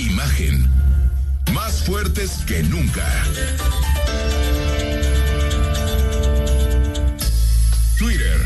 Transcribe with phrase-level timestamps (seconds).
[0.00, 0.66] Imagen.
[1.52, 3.06] Más fuertes que nunca.
[7.98, 8.40] Twitter.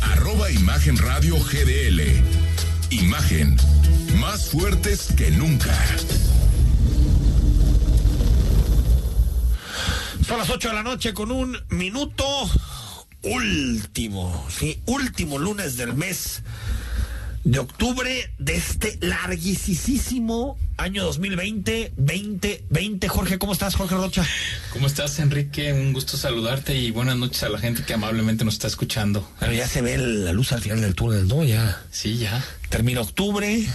[0.00, 2.02] Arroba Imagen GDL.
[2.90, 3.56] Imagen.
[4.16, 5.72] Más fuertes que nunca.
[10.26, 12.24] Son las 8 de la noche con un minuto
[13.22, 16.42] último, sí, último lunes del mes
[17.44, 23.08] de octubre de este larguísimo año 2020, 2020.
[23.08, 24.24] Jorge, ¿cómo estás, Jorge Rocha?
[24.72, 25.72] ¿Cómo estás, Enrique?
[25.72, 29.28] Un gusto saludarte y buenas noches a la gente que amablemente nos está escuchando.
[29.40, 31.44] Pero ya se ve la luz al final del túnel, ¿no?
[31.44, 31.82] Ya.
[31.90, 32.44] Sí, ya.
[32.68, 33.66] Termina octubre.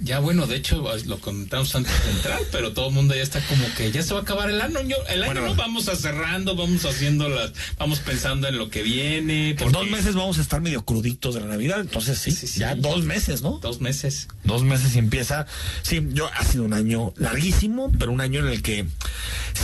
[0.00, 3.40] Ya bueno, de hecho lo comentamos antes de entrar, pero todo el mundo ya está
[3.46, 4.96] como que ya se va a acabar el año.
[5.08, 5.48] El año Bueno.
[5.48, 9.56] no vamos a cerrando, vamos haciendo las, vamos pensando en lo que viene.
[9.58, 12.60] Por dos meses vamos a estar medio cruditos de la Navidad, entonces sí, Sí, sí.
[12.60, 13.58] ya dos meses, ¿no?
[13.60, 14.28] Dos meses.
[14.44, 15.46] Dos meses y empieza.
[15.82, 18.86] Sí, yo ha sido un año larguísimo, pero un año en el que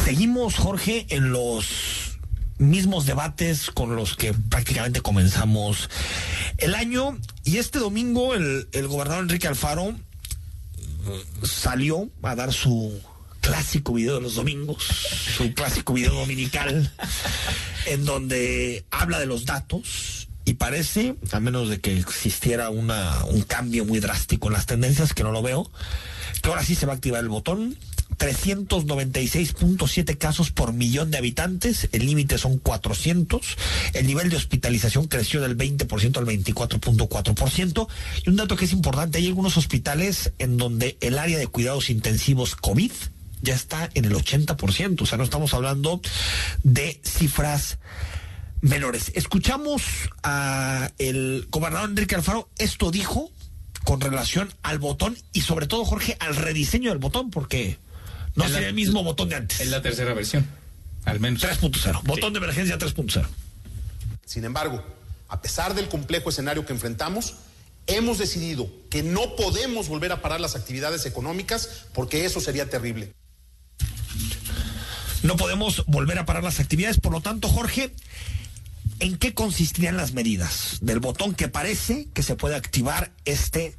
[0.05, 1.67] seguimos, Jorge, en los
[2.59, 5.89] mismos debates con los que prácticamente comenzamos
[6.59, 7.19] el año.
[7.45, 9.95] Y este domingo el, el gobernador Enrique Alfaro
[11.43, 13.01] salió a dar su
[13.41, 14.85] clásico video de los domingos,
[15.37, 16.93] su clásico video dominical,
[17.87, 23.43] en donde habla de los datos y parece, a menos de que existiera una, un
[23.43, 25.71] cambio muy drástico en las tendencias, que no lo veo,
[26.43, 27.77] que ahora sí se va a activar el botón.
[28.19, 33.57] 396.7 casos por millón de habitantes, el límite son 400,
[33.93, 37.89] el nivel de hospitalización creció del 20% al 24.4%,
[38.25, 41.91] y un dato que es importante, hay algunos hospitales en donde el área de cuidados
[41.91, 42.93] intensivos COVID
[43.43, 46.01] ya está en el 80%, o sea, no estamos hablando
[46.63, 47.79] de cifras
[48.63, 49.13] menores.
[49.15, 49.83] Escuchamos
[50.23, 53.31] a el gobernador Enrique Alfaro, esto dijo
[53.85, 57.77] con relación al botón y sobre todo, Jorge, al rediseño del botón, porque
[58.35, 59.61] no la- sería el mismo botón de antes.
[59.61, 60.47] Es la tercera versión,
[61.05, 61.43] al menos.
[61.43, 63.27] 3.0, botón de emergencia 3.0.
[64.27, 64.85] Sin embargo,
[65.29, 67.35] a pesar del complejo escenario que enfrentamos,
[67.87, 73.13] hemos decidido que no podemos volver a parar las actividades económicas porque eso sería terrible.
[75.23, 77.95] No podemos volver a parar las actividades, por lo tanto, Jorge,
[79.01, 83.75] ¿en qué consistirían las medidas del botón que parece que se puede activar este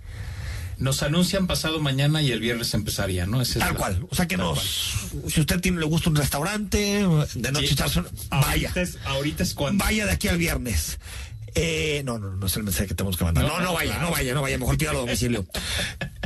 [0.77, 3.41] Nos anuncian pasado mañana y el viernes empezaría, ¿no?
[3.41, 4.07] Esa es Tal la- cual.
[4.09, 4.59] O sea que nos.
[4.59, 5.31] cual.
[5.31, 7.05] Si usted tiene, le gusta un restaurante,
[7.35, 7.73] de noche Sí.
[7.73, 8.67] echarse Vaya.
[8.69, 9.83] Ahorita es, ahorita es cuando.
[9.83, 10.99] Vaya de aquí al viernes.
[11.57, 13.45] Eh, no, no, no es el mensaje que tenemos que mandar.
[13.45, 14.07] No, No, no, no, vaya, claro.
[14.07, 14.57] no vaya, no vaya.
[14.57, 15.45] Mejor pídalo a domicilio.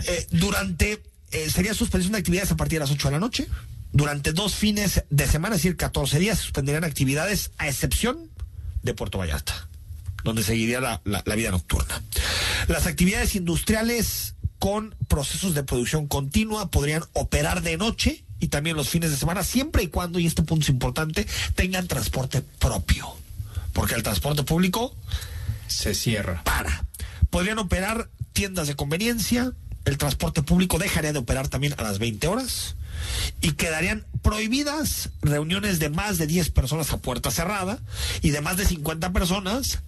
[0.08, 1.04] Eh, durante.
[1.31, 3.48] eh, sería suspensión de actividades a partir de las 8 de la noche.
[3.92, 8.30] Durante dos fines de semana, es decir, 14 días, se suspenderían actividades a excepción
[8.81, 9.68] de Puerto Vallarta,
[10.24, 12.02] donde seguiría la, la- la vida nocturna.
[12.68, 18.90] Las actividades industriales con procesos de producción continua podrían operar de noche y también los
[18.90, 23.08] fines de semana, siempre y cuando, y este punto es importante, tengan transporte propio.
[23.74, 24.96] Porque el transporte público
[25.68, 26.44] Se cierra.
[26.44, 26.86] para.
[27.30, 29.53] Podrían operar tiendas de conveniencia,
[29.86, 32.75] el transporte público dejaría de operar también a las 20 horas
[33.42, 37.80] y quedarían prohibidas reuniones de más de 10 personas a puerta cerrada
[38.22, 39.80] y de más de 50 personas,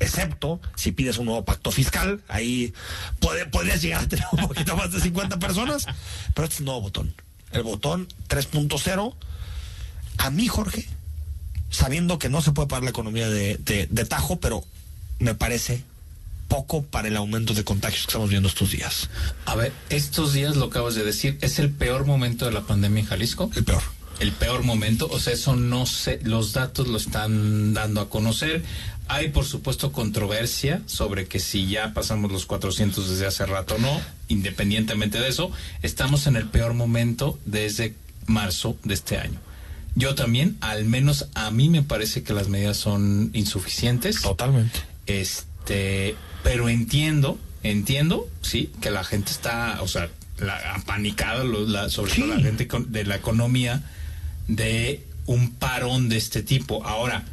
[0.00, 2.72] excepto si pides un nuevo pacto fiscal, ahí
[3.20, 5.86] puede, podrías llegar a tener un poquito más de 50 personas,
[6.34, 7.14] pero este es un nuevo botón.
[7.52, 9.14] El botón 3.0,
[10.18, 10.86] a mí Jorge,
[11.70, 14.64] sabiendo que no se puede parar la economía de, de- de tajo, pero
[15.18, 15.82] me parece
[16.48, 19.08] poco para el aumento de contagios que estamos viendo estos días.
[19.46, 23.00] A ver, estos días lo acabas de decir, es el peor momento de la pandemia
[23.00, 23.50] en Jalisco.
[23.56, 23.82] El peor.
[24.20, 28.62] El peor momento, o sea, eso no sé, los datos lo están dando a conocer.
[29.06, 33.78] Hay, por supuesto, controversia sobre que si ya pasamos los 400 desde hace rato o
[33.78, 35.50] no, independientemente de eso,
[35.82, 37.94] estamos en el peor momento desde
[38.26, 39.38] marzo de este año.
[39.94, 44.22] Yo también, al menos a mí me parece que las medidas son insuficientes.
[44.22, 44.80] Totalmente.
[45.06, 50.08] Este, pero entiendo, entiendo, sí, que la gente está, o sea,
[50.38, 52.22] la, apanicada, lo- la- sobre Sí.
[52.22, 53.82] todo la gente con- de la economía,
[54.48, 56.84] de un parón de este tipo.
[56.84, 57.24] Ahora,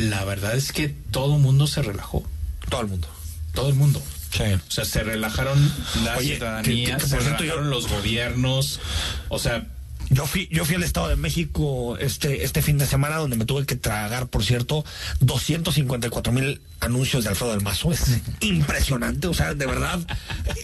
[0.00, 2.24] la verdad es que todo el mundo se relajó,
[2.68, 3.08] Todo el mundo.
[3.54, 4.02] todo el mundo.
[4.32, 4.44] Sí.
[4.54, 5.58] O sea, se relajaron
[6.04, 8.80] la Oye, ciudadanía, que- que- que se relajaron yo- los gobiernos.
[9.28, 9.66] O sea,
[10.12, 13.44] Yo fui, yo fui al Estado de México este, este fin de semana donde me
[13.44, 14.84] tuve que tragar, por cierto,
[15.20, 17.92] 254 mil anuncios de Alfredo del Mazo.
[17.92, 20.00] Es impresionante, o sea, de verdad,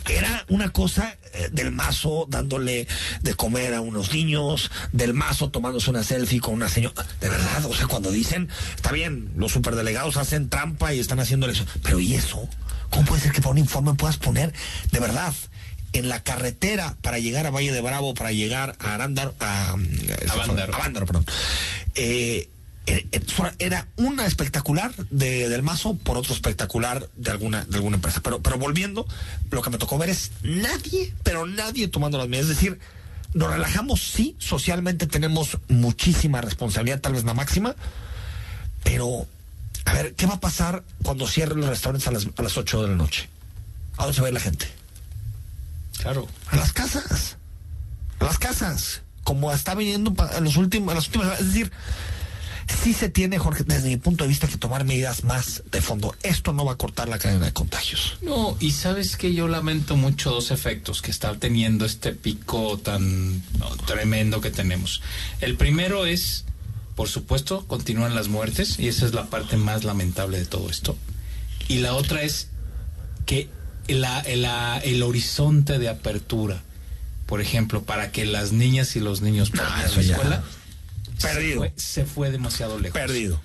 [0.08, 2.88] era una cosa eh, del Mazo dándole
[3.22, 7.06] de comer a unos niños, del Mazo tomándose una selfie con una señora.
[7.20, 11.52] De verdad, o sea, cuando dicen, está bien, los superdelegados hacen trampa y están haciéndole
[11.52, 12.48] eso, pero ¿y eso?
[12.90, 14.52] ¿Cómo puede ser que para un informe puedas poner,
[14.90, 15.32] de verdad,
[15.98, 20.32] en la carretera para llegar a Valle de Bravo, para llegar a Arándaro, a, a
[20.32, 21.26] Avándaro, perdón.
[21.94, 22.48] Eh,
[22.86, 23.20] eh, eh,
[23.58, 28.20] era una espectacular de, del mazo por otro espectacular de alguna, de alguna empresa.
[28.22, 29.06] Pero, pero volviendo,
[29.50, 32.50] lo que me tocó ver es nadie, pero nadie tomando las medidas.
[32.50, 32.78] Es decir,
[33.34, 37.74] nos relajamos, sí, socialmente tenemos muchísima responsabilidad, tal vez la máxima,
[38.84, 39.26] pero,
[39.84, 42.82] a ver, ¿qué va a pasar cuando cierren los restaurantes a las, a las 8
[42.82, 43.28] de la noche?
[43.96, 44.66] ¿A dónde se va a ir la gente?
[45.98, 46.28] Claro.
[46.48, 47.36] a las casas.
[48.20, 49.02] A las casas.
[49.24, 51.40] Como está viniendo en los últimos, en las últimas.
[51.40, 51.72] Es decir,
[52.82, 56.14] sí se tiene, Jorge, desde mi punto de vista, que tomar medidas más de fondo.
[56.22, 58.18] Esto no va a cortar la cadena de contagios.
[58.22, 63.42] No, y sabes que yo lamento mucho dos efectos que está teniendo este pico tan
[63.58, 65.02] no, tremendo que tenemos.
[65.40, 66.44] El primero es,
[66.94, 70.96] por supuesto, continúan las muertes y esa es la parte más lamentable de todo esto.
[71.68, 72.48] Y la otra es
[73.26, 73.48] que
[73.88, 76.62] la- la- el horizonte de apertura,
[77.26, 80.14] por ejemplo, para que las niñas y los niños puedan ir a la ya.
[80.14, 80.44] escuela,
[81.18, 81.58] se Perdido.
[81.58, 82.98] fue, se fue demasiado lejos.
[83.00, 83.40] Perdido.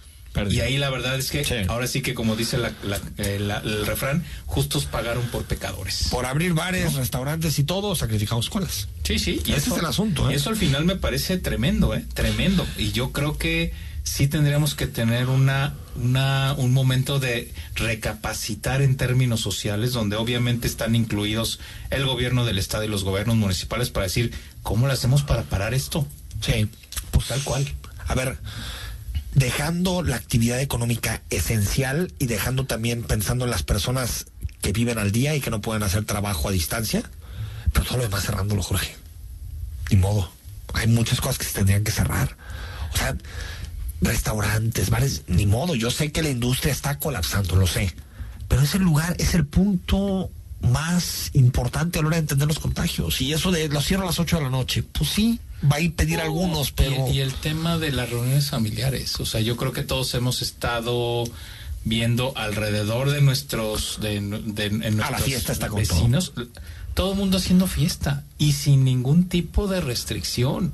[0.49, 1.55] Y ahí la verdad es que Sí.
[1.67, 6.07] ahora sí que como dice la- la- eh, la- el refrán, justos pagaron por pecadores.
[6.09, 8.87] Por abrir bares, restaurantes y todo, sacrificamos escuelas.
[9.03, 9.41] Sí, sí.
[9.45, 10.33] Ese es el asunto, ¿eh?
[10.33, 12.05] y Eso al final me parece tremendo, ¿eh?
[12.13, 12.65] Tremendo.
[12.77, 13.73] Y yo creo que
[14.03, 20.67] sí tendríamos que tener una, una, un momento de recapacitar en términos sociales, donde obviamente
[20.67, 21.59] están incluidos
[21.89, 24.33] el gobierno del Estado y los gobiernos municipales para decir,
[24.63, 26.07] ¿cómo lo hacemos para parar esto?
[26.41, 26.69] Sí.
[27.11, 27.67] Pues tal cual.
[28.07, 28.37] A ver,
[29.33, 34.25] dejando la actividad económica esencial y dejando también pensando en las personas
[34.61, 37.03] que viven al día y que no pueden hacer trabajo a distancia,
[37.73, 38.95] pero todo lo demás cerrándolo, Jorge.
[39.89, 40.31] Ni modo.
[40.73, 42.37] Hay muchas cosas que se tendrían que cerrar.
[42.93, 43.15] O sea,
[44.01, 45.75] restaurantes, bares, ni modo.
[45.75, 47.93] Yo sé que la industria está colapsando, lo sé.
[48.47, 50.29] Pero ese lugar es el punto
[50.61, 53.21] más importante a la hora de entender los contagios.
[53.21, 55.39] Y eso de lo cierro a las 8 de la noche, pues sí,
[55.71, 57.07] va a ir pedir algunos, pero...
[57.09, 60.41] Y, y el tema de las reuniones familiares, o sea, yo creo que todos hemos
[60.41, 61.23] estado
[61.83, 66.33] viendo alrededor de nuestros de, de- en nuestros fiesta está con vecinos,
[66.93, 70.73] todo el mundo haciendo fiesta y sin ningún tipo de restricción.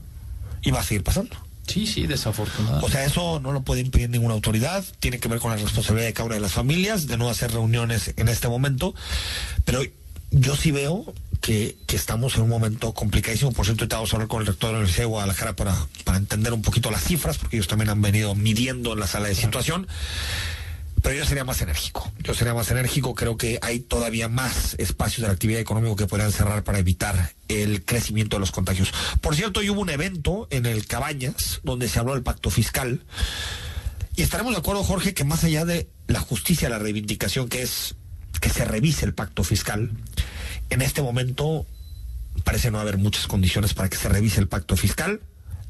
[0.64, 1.36] Y va a seguir pasando.
[1.68, 2.86] Sí, sí, desafortunadamente.
[2.86, 6.08] O sea, eso no lo puede impedir ninguna autoridad, tiene que ver con la responsabilidad
[6.08, 8.96] de cada una de las familias de no hacer reuniones en este momento,
[9.66, 9.82] pero
[10.32, 14.16] yo sí veo que, que estamos en un momento complicadísimo, por cierto, ahorita vamos a
[14.16, 17.04] hablar con el rector de la Universidad de Guadalajara para, para entender un poquito las
[17.04, 19.88] cifras, porque ellos también han venido midiendo en la sala de situación,
[21.02, 25.22] pero yo sería más enérgico, yo sería más enérgico, creo que hay todavía más espacios
[25.22, 28.92] de la actividad económica que podrían cerrar para evitar el crecimiento de los contagios.
[29.22, 33.02] Por cierto, hoy hubo un evento en el Cabañas donde se habló del pacto fiscal
[34.16, 37.96] y estaremos de acuerdo, Jorge, que más allá de la justicia, la reivindicación que es
[38.42, 39.92] que se revise el pacto fiscal,
[40.70, 41.66] en este momento
[42.44, 45.22] parece no haber muchas condiciones para que se revise el pacto fiscal.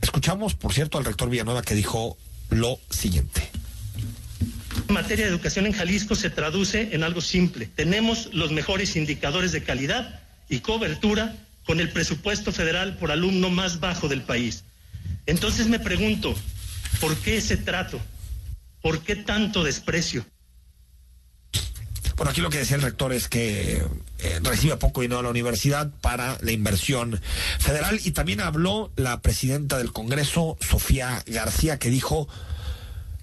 [0.01, 2.17] Escuchamos, por cierto, al rector Villanueva que dijo
[2.49, 3.49] lo siguiente.
[4.87, 7.67] En materia de educación en Jalisco se traduce en algo simple.
[7.67, 13.79] Tenemos los mejores indicadores de calidad y cobertura con el presupuesto federal por alumno más
[13.79, 14.63] bajo del país.
[15.25, 16.33] Entonces me pregunto,
[17.01, 17.99] ¿por qué ese trato?
[18.81, 20.25] ¿Por qué tanto desprecio?
[22.15, 23.83] Bueno, aquí lo que decía el rector es que
[24.19, 27.21] eh, recibe poco dinero a la universidad para la inversión
[27.59, 32.27] federal y también habló la presidenta del Congreso, Sofía García, que dijo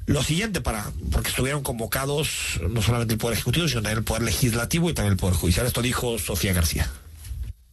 [0.07, 4.23] lo siguiente para porque estuvieron convocados no solamente el Poder Ejecutivo, sino también el Poder
[4.23, 5.67] Legislativo y también el Poder Judicial.
[5.67, 6.91] Esto dijo Sofía García.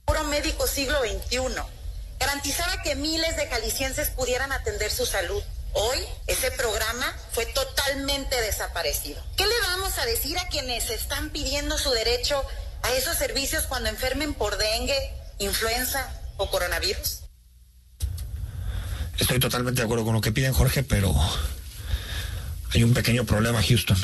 [0.06, 1.40] Puro médico siglo XXI.
[2.20, 5.42] Garantizaba que miles de jaliscienses pudieran atender su salud.
[5.74, 9.24] Hoy ese programa fue totalmente desaparecido.
[9.38, 12.44] ¿Qué le vamos a decir a quienes están pidiendo su derecho
[12.84, 17.22] a esos servicios cuando enfermen por dengue, influenza o coronavirus?
[19.18, 21.14] Estoy totalmente de acuerdo con lo que piden, Jorge, pero
[22.74, 23.98] hay un pequeño problema, Houston.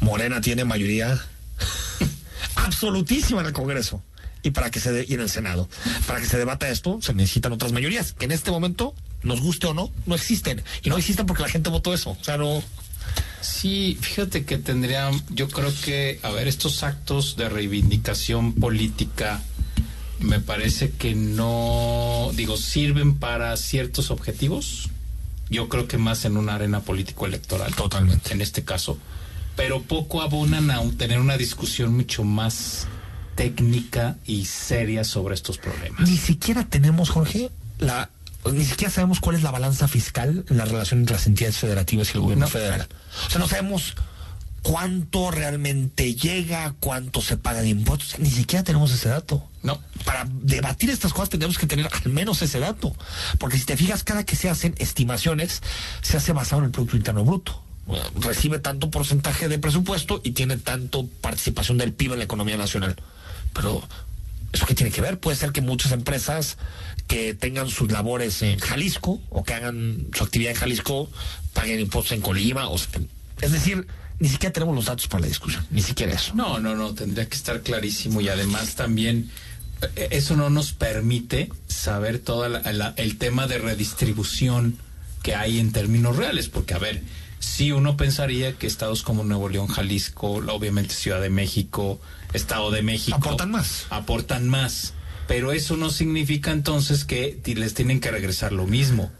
[0.00, 1.20] Morena tiene mayoría
[2.56, 4.02] absolutísima en el Congreso
[4.42, 5.68] y para que se de- y en el Senado.
[6.06, 9.68] Para que se debata esto se necesitan otras mayorías que en este momento nos guste
[9.68, 12.10] o no no existen y no existen porque la gente votó eso.
[12.10, 12.62] O sea, no
[13.40, 19.42] Sí, fíjate que tendría, yo creo que, a ver, estos actos de reivindicación política
[20.20, 24.88] me parece que no, digo, sirven para ciertos objetivos.
[25.52, 27.74] Yo creo que más en una arena político-electoral.
[27.74, 28.32] Totalmente.
[28.32, 28.98] En este caso.
[29.54, 32.86] Pero poco abonan a tener una discusión mucho más
[33.34, 36.08] técnica y seria sobre estos problemas.
[36.08, 38.08] Ni siquiera tenemos, Jorge, la
[38.50, 42.08] ni siquiera sabemos cuál es la balanza fiscal en la relación entre las entidades federativas
[42.08, 42.88] y el gobierno federal.
[43.26, 43.94] O sea, no sabemos
[44.62, 49.46] cuánto realmente llega, cuánto se paga de impuestos, ni siquiera tenemos ese dato.
[49.62, 49.80] No.
[50.04, 52.94] Para debatir estas cosas tenemos que tener al menos ese dato,
[53.38, 55.62] porque si te fijas, cada que se hacen estimaciones,
[56.00, 57.62] se hace basado en el Producto Interno Bruto.
[58.20, 62.96] Recibe tanto porcentaje de presupuesto y tiene tanto participación del PIB en la economía nacional.
[63.52, 63.82] Pero,
[64.52, 65.18] ¿eso qué tiene que ver?
[65.18, 66.58] Puede ser que muchas empresas
[67.08, 71.10] que tengan sus labores en Jalisco o que hagan su actividad en Jalisco
[71.52, 72.68] paguen impuestos en Colima.
[72.68, 73.88] O, es decir,
[74.18, 76.34] ni siquiera tenemos los datos para la discusión, ni siquiera eso.
[76.34, 79.30] No, no, no, tendría que estar clarísimo y además también
[79.96, 84.78] eh, eso no nos permite saber todo el tema de redistribución
[85.22, 87.02] que hay en términos reales, porque a ver,
[87.38, 92.00] si uno pensaría que estados como Nuevo León, Jalisco, obviamente Ciudad de México,
[92.32, 94.94] Estado de México aportan más, aportan más,
[95.26, 99.10] pero eso no significa entonces que les tienen que regresar lo mismo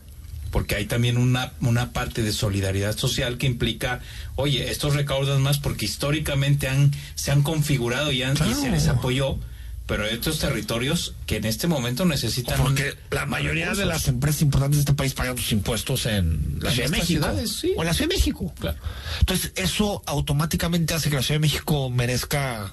[0.53, 4.01] porque hay también una, una parte de solidaridad social que implica,
[4.37, 8.87] oye, estos recaudan más porque históricamente han, se han configurado y, han, y se les
[8.87, 9.39] apoyó,
[9.87, 12.59] pero hay otros territorios que en este momento necesitan.
[12.59, 16.71] Porque la mayoría de las empresas importantes de este país pagan sus impuestos en la
[16.71, 17.29] Ciudad de México.
[17.47, 17.73] sí.
[17.75, 18.55] O en la Ciudad de México.
[18.61, 18.79] Claro.
[19.21, 22.71] Entonces, eso automáticamente hace que la Ciudad de México merezca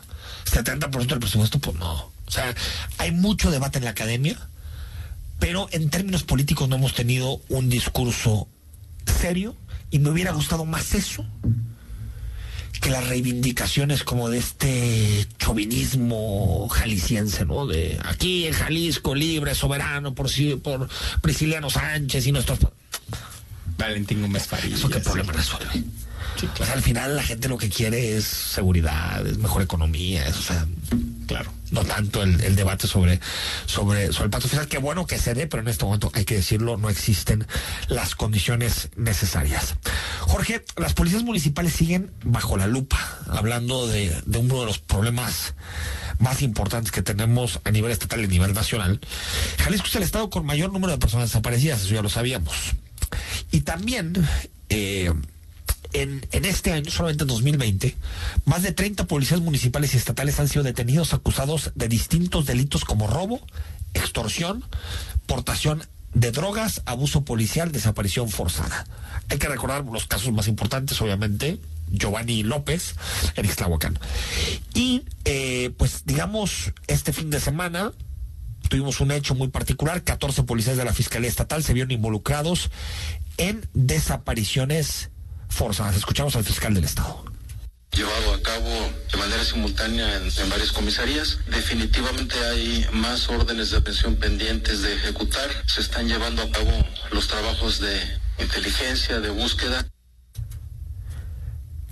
[0.51, 1.59] 70% del presupuesto.
[1.59, 1.93] Pues no.
[1.93, 2.53] O sea,
[2.97, 4.37] hay mucho debate en la academia
[5.39, 8.47] pero en términos políticos no hemos tenido un discurso
[9.05, 9.55] serio
[9.89, 11.25] y me hubiera gustado más eso
[12.79, 17.67] que las reivindicaciones como de este chauvinismo jalisciense, ¿no?
[17.67, 20.29] De aquí en Jalisco libre, soberano por,
[20.61, 20.89] por
[21.21, 22.59] Prisciliano Sánchez y nuestros...
[23.79, 24.79] Valentín Gómez Farías.
[24.79, 25.83] ¿Eso qué problema resuelve?
[26.55, 30.41] Pues al final la gente lo que quiere es seguridad, es mejor economía, es, o
[30.41, 30.65] sea,
[31.27, 33.19] claro, no tanto el, debate sobre,
[33.65, 34.67] sobre, sobre el pacto fiscal.
[34.69, 37.45] Qué bueno que se dé, pero en este momento hay que decirlo, no existen
[37.89, 39.75] las condiciones necesarias.
[40.21, 45.55] Jorge, las policías municipales siguen bajo la lupa, hablando de, de uno de los problemas
[46.19, 49.01] más importantes que tenemos a nivel estatal y a nivel nacional.
[49.57, 52.75] Jalisco es el estado con mayor número de personas desaparecidas, eso ya lo sabíamos.
[53.51, 54.13] Y también
[54.69, 55.11] eh,
[55.93, 57.95] en, en, este año, solamente en 2020,
[58.45, 63.07] más de 30 policías municipales y estatales han sido detenidos acusados de distintos delitos como
[63.07, 63.41] robo,
[63.93, 64.63] extorsión,
[65.25, 68.85] portación de drogas, abuso policial, desaparición forzada.
[69.29, 71.59] Hay que recordar los casos más importantes, obviamente,
[71.91, 72.95] Giovanni López
[73.35, 73.99] en Ixtlahuacán.
[74.73, 77.91] Y, eh, pues, digamos, este fin de semana
[78.67, 82.69] tuvimos un hecho muy particular, 14 policías de la Fiscalía Estatal se vieron involucrados
[83.37, 85.09] en desapariciones
[85.47, 85.95] forzadas.
[85.95, 87.23] Escuchamos al fiscal del Estado
[87.91, 88.69] llevado a cabo
[89.11, 91.39] de manera simultánea en, varias comisarías.
[91.47, 95.49] Definitivamente hay más órdenes de atención pendientes de ejecutar.
[95.67, 96.71] Se están llevando a cabo
[97.11, 97.99] los trabajos de
[98.39, 99.85] inteligencia, de búsqueda.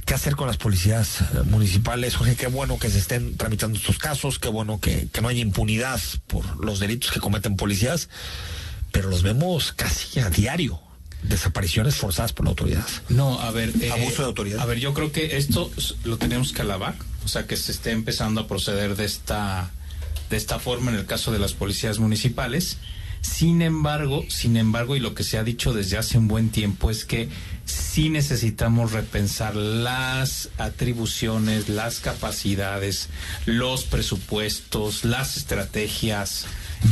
[0.07, 2.15] ¿Qué hacer con las policías eh, municipales?
[2.15, 5.41] Jorge, qué bueno que se estén tramitando estos casos, qué bueno que, que no haya
[5.41, 8.07] impunidad por los delitos que cometen policías,
[8.93, 10.79] pero los vemos casi a diario
[11.23, 12.87] desapariciones forzadas por la autoridad.
[13.09, 13.73] No, a ver.
[13.81, 14.61] Eh, Abuso de autoridad.
[14.61, 15.69] A ver, yo creo que esto
[16.05, 16.95] lo tenemos que alabar.
[17.25, 19.71] O sea, que se esté empezando a proceder de esta,
[20.29, 22.77] de esta forma en el caso de las policías municipales.
[23.21, 26.89] Sin embargo, sin embargo, y lo que se ha dicho desde hace un buen tiempo
[26.89, 27.29] es que
[27.65, 33.09] sí necesitamos repensar las atribuciones, las capacidades,
[33.45, 36.45] los presupuestos, las estrategias,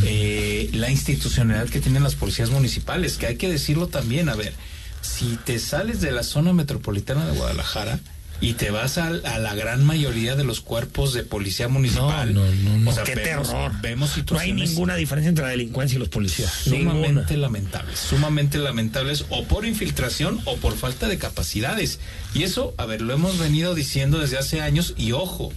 [0.04, 4.54] eh, la institucionalidad que tienen las policías municipales, que hay que decirlo también, a ver,
[5.02, 8.00] si te sales de la zona metropolitana de Guadalajara,
[8.42, 12.34] y te vas a, la gran mayoría de los cuerpos de policía municipal.
[12.34, 13.04] No, no, no.
[13.04, 13.72] qué terror.
[13.82, 14.56] Vemos situaciones.
[14.56, 16.52] No hay ninguna diferencia entre la delincuencia y los policías.
[16.52, 18.00] Sumamente lamentables.
[18.00, 22.00] Sumamente lamentables o por infiltración o por falta de capacidades.
[22.34, 25.52] Y eso, a ver, lo hemos venido diciendo desde hace años y ojo,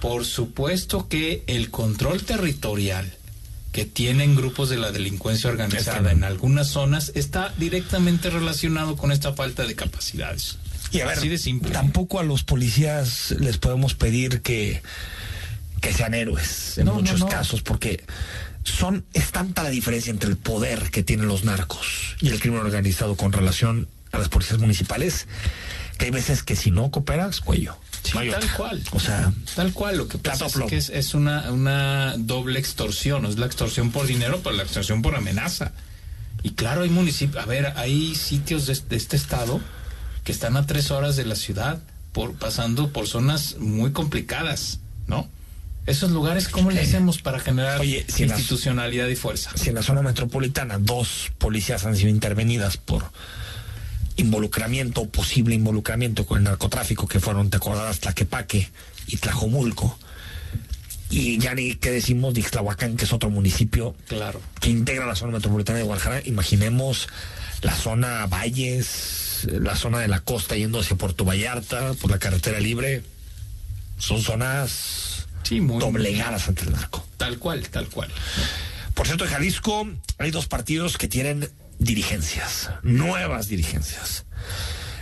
[0.00, 3.12] por supuesto que el control territorial
[3.72, 9.34] que tienen grupos de la delincuencia organizada en algunas zonas está directamente relacionado con esta
[9.34, 10.58] falta de capacidades.
[10.90, 11.18] Y a ver,
[11.72, 14.82] tampoco a los policías les podemos pedir que,
[15.80, 18.04] que sean héroes en muchos casos, porque
[18.64, 22.60] son, es tanta la diferencia entre el poder que tienen los narcos y el crimen
[22.60, 25.26] organizado con relación a las policías municipales
[25.98, 27.76] Que hay veces que si no cooperas, cuello.
[28.02, 28.82] Sí, tal cual.
[28.92, 33.26] O sea, Tal cual, lo que pasa es que es, es una, una doble extorsión,
[33.26, 35.72] es la extorsión por dinero, pero la extorsión por amenaza.
[36.42, 39.60] Y claro, hay municipios, a ver, hay sitios de, de este estado
[40.28, 41.78] que están a tres horas de la ciudad,
[42.12, 45.26] por pasando por zonas muy complicadas, ¿no?
[45.86, 49.50] Esos lugares, ¿cómo le hacemos para generar Oye, si institucionalidad y fuerza?
[49.54, 53.10] si en la zona metropolitana dos policías han sido intervenidas por
[54.18, 58.68] involucramiento posible involucramiento con el narcotráfico que fueron, te acordarás, Tlaquepaque
[59.06, 59.98] y Tlajomulco.
[61.08, 64.42] Y ya ni que decimos de Ixtlahuacán, que es otro municipio Claro.
[64.60, 66.20] que integra la zona metropolitana de Guadalajara.
[66.26, 67.08] Imaginemos
[67.62, 72.60] la zona Valles, la zona de la costa yendo hacia Puerto Vallarta por la carretera
[72.60, 73.02] libre.
[73.98, 75.08] Son zonas
[75.42, 77.06] Sí, muy doblegadas ante el narco.
[77.16, 78.10] Tal cual, tal cual.
[78.94, 84.26] Por cierto, en Jalisco hay dos partidos que tienen dirigencias, nuevas dirigencias.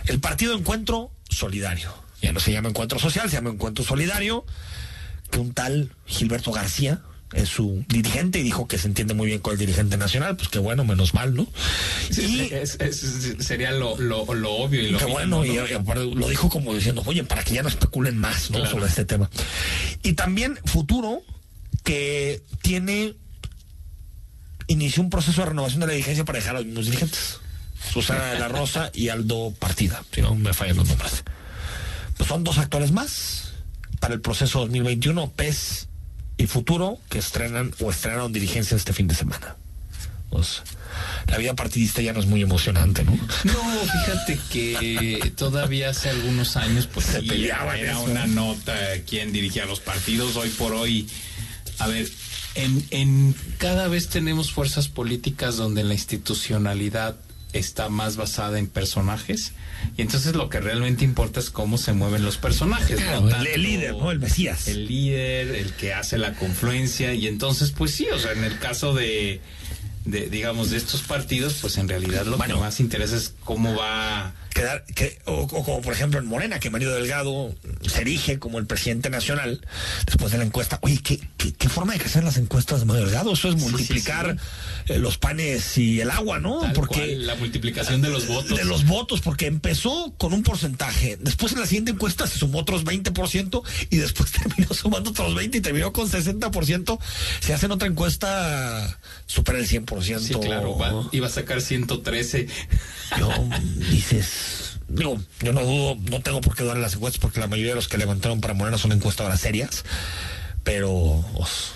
[0.05, 1.93] El partido Encuentro Solidario.
[2.21, 4.45] Ya no se llama Encuentro Social, se llama Encuentro Solidario,
[5.29, 7.01] que un tal Gilberto García
[7.33, 10.47] es su dirigente y dijo que se entiende muy bien con el dirigente nacional, pues
[10.49, 11.45] que bueno, menos mal, ¿no?
[12.17, 16.29] y Es- es- sería lo, lo, lo obvio y lo mínimo, bueno, y, y lo
[16.29, 18.57] dijo como diciendo, oye, para que ya no especulen más ¿no?
[18.59, 18.71] Claro.
[18.71, 19.29] sobre este tema.
[20.03, 21.21] Y también Futuro,
[21.83, 23.15] que tiene,
[24.67, 27.37] inició un proceso de renovación de la dirigencia para dejar a los mismos dirigentes.
[27.93, 31.23] Susana de la Rosa y Aldo Partida, si no me fallan los nombres.
[32.17, 33.51] Pues son dos actores más
[33.99, 35.87] para el proceso 2021, PES
[36.37, 39.55] y Futuro, que estrenan o estrenaron dirigencia este fin de semana.
[40.29, 40.61] Pues,
[41.27, 43.11] la vida partidista ya no es muy emocionante, ¿no?
[43.43, 48.03] No, fíjate que todavía hace algunos años pues Se sí, peleaban era eso.
[48.03, 48.73] una nota
[49.07, 50.35] quién dirigía los partidos.
[50.35, 51.07] Hoy por hoy,
[51.79, 52.09] a ver,
[52.55, 57.15] en, en cada vez tenemos fuerzas políticas donde la institucionalidad
[57.53, 59.53] está más basada en personajes
[59.95, 62.99] y entonces lo que realmente importa es cómo se mueven los personajes.
[62.99, 64.11] Claro, no el- tanto el líder, ¿no?
[64.11, 64.67] El Mesías.
[64.67, 68.59] El líder, el que hace la confluencia y entonces pues sí, o sea, en el
[68.59, 69.39] caso de,
[70.05, 72.55] de digamos, de estos partidos, pues en realidad lo Bueno.
[72.55, 76.59] que más interesa es cómo va quedar que o, o como por ejemplo en Morena
[76.59, 77.53] que Mario Delgado
[77.87, 79.61] se erige como el presidente nacional
[80.05, 80.79] después de la encuesta.
[80.81, 83.61] Oye qué, qué, qué forma de crecer las encuestas de Mario Delgado eso es Sí,
[83.61, 84.37] sí, multiplicar
[84.87, 88.57] eh, los panes y el agua no Tal porque cual, la multiplicación de los votos.
[88.57, 92.59] de los votos porque empezó con un porcentaje después en la siguiente encuesta se sumó
[92.59, 96.99] otros 20% y después terminó sumando otros 20 y terminó con 60%
[97.41, 102.47] si hacen otra encuesta supera el 100% Sí, claro, va- iba a sacar 113.
[103.19, 103.29] yo
[103.89, 104.27] dices,
[104.89, 107.71] digo, yo no dudo, no tengo por qué dudar en las encuestas porque la mayoría
[107.71, 109.83] de los que levantaron para Morena son encuestadoras serias,
[110.63, 110.91] pero
[111.35, 111.71] os-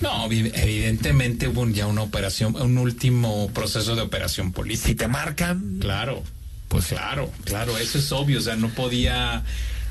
[0.00, 5.04] No, evi- evidentemente hubo ya una operación, un último proceso de operación si política.
[5.04, 6.22] te marcan, Claro,
[6.68, 9.42] pues claro, claro, eso es obvio, o sea, no podía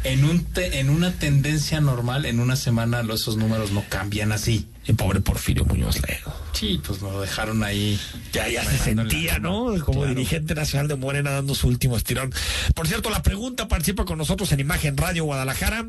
[0.04, 4.68] en un te- en una tendencia normal, en una semana esos números no cambian así.
[4.88, 6.34] y pobre Porfirio Muñoz Ledo.
[6.54, 8.00] Sí, pues nos lo dejaron ahí.
[8.34, 9.38] Ya, ya se sentía.
[9.38, 9.66] ¿no?
[9.86, 10.16] Como Claro.
[10.16, 12.34] dirigente nacional de Morena dando su último estirón.
[12.74, 15.86] Por cierto, la pregunta participa con nosotros en Imagen Radio Guadalajara.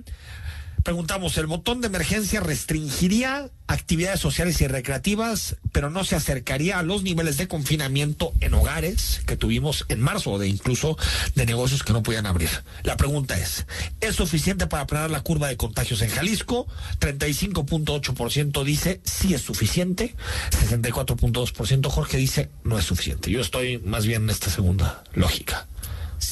[0.83, 6.83] Preguntamos, ¿el botón de emergencia restringiría actividades sociales y recreativas, pero no se acercaría a
[6.83, 10.97] los niveles de confinamiento en hogares que tuvimos en marzo, de incluso
[11.35, 12.49] de negocios que no podían abrir?
[12.83, 13.66] La pregunta es,
[14.01, 16.66] ¿es suficiente para aplanar la curva de contagios en Jalisco?
[16.99, 20.14] 35.8% dice sí es suficiente,
[20.51, 23.31] 64.2% Jorge dice no es suficiente.
[23.31, 25.66] Yo estoy más bien en esta segunda lógica.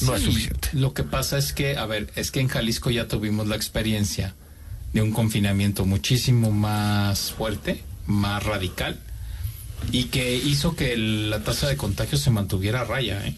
[0.01, 0.69] No es suficiente.
[0.73, 4.35] Lo que pasa es que, a ver, es que en Jalisco ya tuvimos la experiencia
[4.93, 8.99] de un confinamiento muchísimo más fuerte, más radical,
[9.91, 13.25] y que hizo que el- la tasa de contagio se mantuviera a raya.
[13.25, 13.35] ¿eh?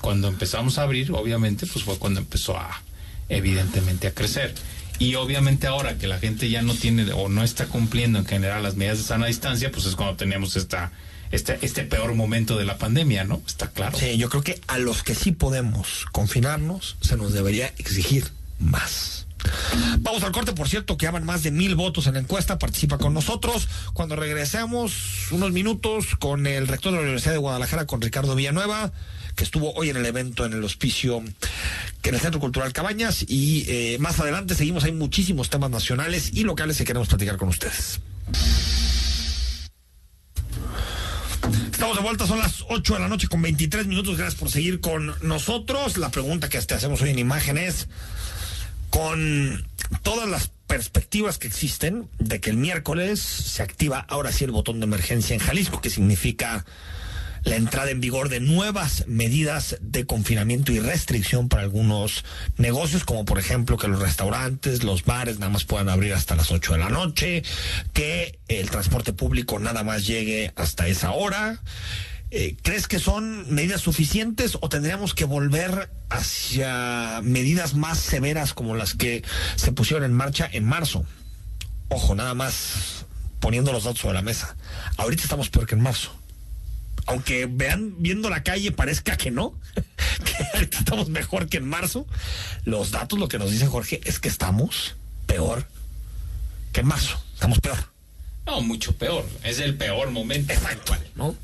[0.00, 2.82] Cuando empezamos a abrir, obviamente, pues fue cuando empezó a,
[3.28, 4.54] evidentemente, a crecer.
[4.98, 8.62] Y obviamente ahora que la gente ya no tiene o no está cumpliendo en general
[8.62, 10.92] las medidas de sana distancia, pues es cuando tenemos esta,
[11.30, 13.42] este, este peor momento de la pandemia, ¿no?
[13.46, 13.98] Está claro.
[13.98, 19.26] Sí, yo creo que a los que sí podemos confinarnos se nos debería exigir más.
[19.98, 22.58] Vamos al corte, por cierto, que haban más de mil votos en la encuesta.
[22.58, 23.68] Participa con nosotros.
[23.92, 28.92] Cuando regresemos, unos minutos con el rector de la Universidad de Guadalajara, con Ricardo Villanueva,
[29.34, 33.24] que estuvo hoy en el evento en el hospicio, en el Centro Cultural Cabañas.
[33.28, 34.84] Y eh, más adelante seguimos.
[34.84, 38.00] Hay muchísimos temas nacionales y locales que queremos platicar con ustedes.
[41.86, 44.16] Estamos de vuelta, son las 8 de la noche con 23 minutos.
[44.16, 45.98] Gracias por seguir con nosotros.
[45.98, 47.86] La pregunta que te hacemos hoy en imagen es,
[48.90, 49.64] con
[50.02, 54.80] todas las perspectivas que existen de que el miércoles se activa ahora sí el botón
[54.80, 56.66] de emergencia en Jalisco, que significa
[57.46, 62.24] la entrada en vigor de nuevas medidas de confinamiento y restricción para algunos
[62.58, 66.50] negocios, como por ejemplo que los restaurantes, los bares nada más puedan abrir hasta las
[66.50, 67.44] 8 de la noche,
[67.92, 71.62] que el transporte público nada más llegue hasta esa hora.
[72.32, 78.74] Eh, ¿Crees que son medidas suficientes o tendríamos que volver hacia medidas más severas como
[78.74, 79.22] las que
[79.54, 81.06] se pusieron en marcha en marzo?
[81.90, 83.06] Ojo, nada más
[83.38, 84.56] poniendo los datos sobre la mesa.
[84.96, 86.25] Ahorita estamos peor que en marzo
[87.06, 89.54] aunque vean viendo la calle parezca que no,
[90.24, 92.06] que estamos mejor que en marzo,
[92.64, 95.66] los datos lo que nos dice Jorge es que estamos peor
[96.72, 97.96] que en marzo, estamos peor.
[98.46, 99.26] No, mucho peor.
[99.42, 100.52] Es el peor momento.
[100.52, 100.96] Exacto.
[101.16, 101.34] ¿no?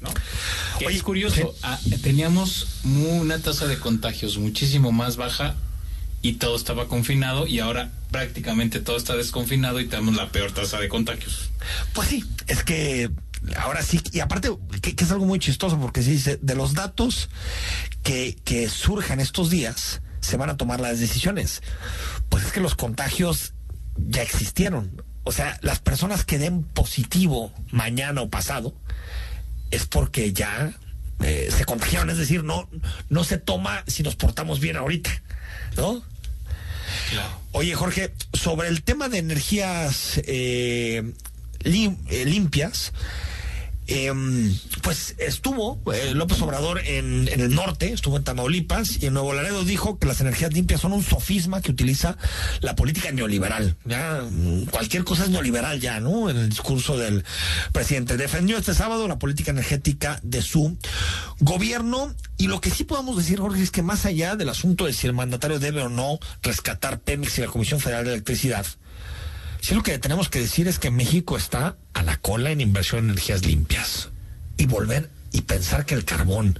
[0.87, 1.53] Oye, es curioso.
[1.62, 5.57] Ah, teníamos una tasa de contagios muchísimo más baja
[6.22, 10.79] y todo estaba confinado y ahora prácticamente todo está desconfinado y tenemos la peor tasa
[10.79, 11.51] de contagios.
[11.92, 13.11] Pues sí, es que
[13.57, 14.50] ahora sí, y aparte,
[14.81, 17.28] que, es algo muy chistoso, porque se dice, de los datos
[18.02, 21.62] que, que surjan estos días, se van a tomar las decisiones.
[22.28, 23.55] Pues es que los contagios
[23.96, 25.02] ya existieron.
[25.24, 28.74] O sea, las personas que den positivo mañana o pasado,
[29.70, 30.72] es porque ya
[31.20, 32.11] eh, se contagiaron.
[32.11, 32.68] Es decir, no,
[33.09, 35.11] no se toma si nos portamos bien ahorita,
[35.76, 36.02] ¿no?
[37.52, 41.12] Oye, Jorge, sobre el tema de energías eh,
[41.64, 42.92] eh, limpias,
[43.88, 49.35] Em, pues estuvo eh, López Obrador en, el norte, estuvo en Tamaulipas y en Nuevo
[49.35, 52.16] Laredo dijo que las energías limpias son un sofisma que utiliza
[52.61, 53.77] la política neoliberal.
[53.85, 54.23] Ya
[54.71, 56.31] cualquier cosa es neoliberal ya, ¿no?
[56.31, 57.25] En el discurso del
[57.73, 60.77] presidente defendió este sábado la política energética de su
[61.40, 64.92] gobierno y lo que sí podemos decir, Jorge, es que más allá del asunto de
[64.92, 68.64] si el mandatario debe o no rescatar Pemex y la Comisión Federal de Electricidad,
[69.62, 73.05] Sí, lo que tenemos que decir es que México está a la cola en inversión
[73.05, 74.09] en energías limpias.
[74.57, 76.59] Y volver y pensar que el carbón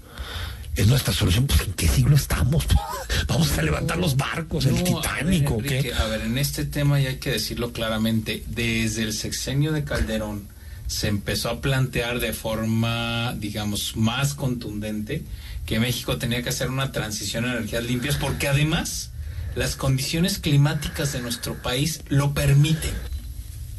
[0.77, 2.65] es nuestra solución, pues ¿en qué siglo estamos?
[3.27, 5.59] Vamos a levantar los barcos, el titánico
[5.99, 10.47] A ver, en este tema ya hay que decirlo claramente, desde el sexenio de Calderón
[10.87, 15.25] se empezó a plantear de forma, digamos, más contundente
[15.67, 19.12] que México tenía que hacer una transición a energías limpias, porque además
[19.55, 22.93] las condiciones climáticas de nuestro país lo permiten.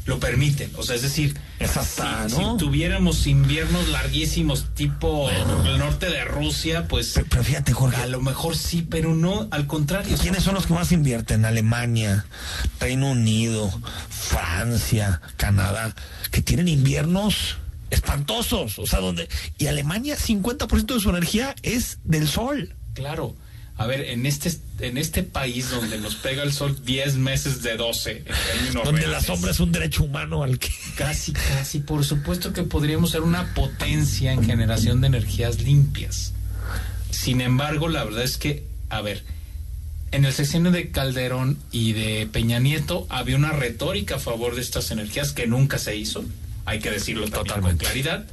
[0.06, 0.70] Lo permiten.
[0.76, 7.18] O sea, es decir, si, tuviéramos inviernos larguísimos tipo el norte de Rusia, pues.
[7.30, 8.02] Pero, fíjate, Jorge.
[8.02, 10.18] A lo mejor sí, pero no, al contrario.
[10.20, 11.46] ¿Quiénes son los que más invierten?
[11.46, 12.26] Alemania,
[12.80, 13.72] Reino Unido,
[14.10, 15.94] Francia, Canadá,
[16.30, 17.56] que tienen inviernos
[17.88, 18.78] espantosos.
[18.78, 19.30] O sea, donde.
[19.56, 22.74] Y Alemania, 50% de su energía es del sol.
[22.92, 23.34] Claro
[23.76, 27.76] a ver, en este, en este país donde nos pega el sol 10 meses de
[27.76, 28.24] 12,
[28.72, 30.70] donde la sombra es un derecho humano al que...
[30.94, 36.32] Casi, casi, por supuesto que podríamos ser una potencia en generación de energías limpias.
[37.10, 39.24] Sin embargo, la verdad es que, a ver,
[40.12, 44.60] en el sexenio de Calderón y de Peña Nieto había una retórica a favor de
[44.60, 46.24] estas energías que nunca se hizo,
[46.64, 48.26] hay que decirlo totalmente con claridad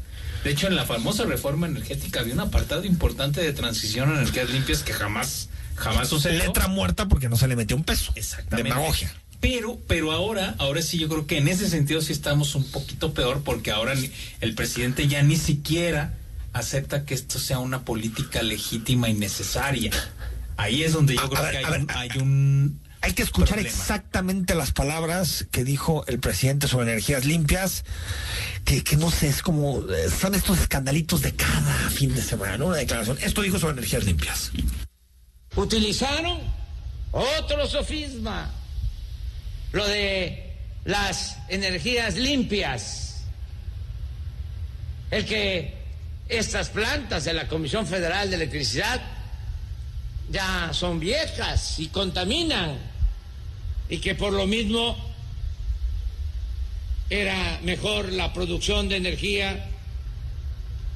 [0.44, 4.50] de hecho, en la famosa reforma energética había un apartado importante de transición a energías
[4.50, 6.46] limpias que jamás, jamás sucedió.
[6.46, 8.12] Letra muerta porque no se le metió un peso.
[8.16, 8.70] Exactamente.
[8.70, 9.14] Demagogia.
[9.40, 13.14] Pero, pero ahora, ahora sí yo creo que en ese sentido sí estamos un poquito
[13.14, 13.96] peor porque ahora
[14.40, 16.14] el presidente ya ni siquiera
[16.54, 19.92] acepta que esto sea una política legítima y necesaria.
[20.58, 22.10] Ahí es donde yo creo que hay un hay
[23.14, 27.84] que escuchar exactamente las palabras que dijo el presidente sobre energías limpias,
[28.64, 32.68] que, no sé, es como, eh, son estos escandalitos de cada fin de semana, ¿no?
[32.68, 33.18] Una declaración.
[33.22, 34.52] Esto dijo sobre energías limpias.
[35.56, 36.40] Utilizaron
[37.12, 38.52] otro sofisma,
[39.72, 43.24] lo de las energías limpias,
[45.10, 45.74] el que
[46.30, 49.02] estas plantas de la Comisión Federal de Electricidad
[50.30, 52.91] ya son viejas y contaminan
[53.92, 54.96] y que por lo mismo
[57.10, 59.70] era mejor la producción de energía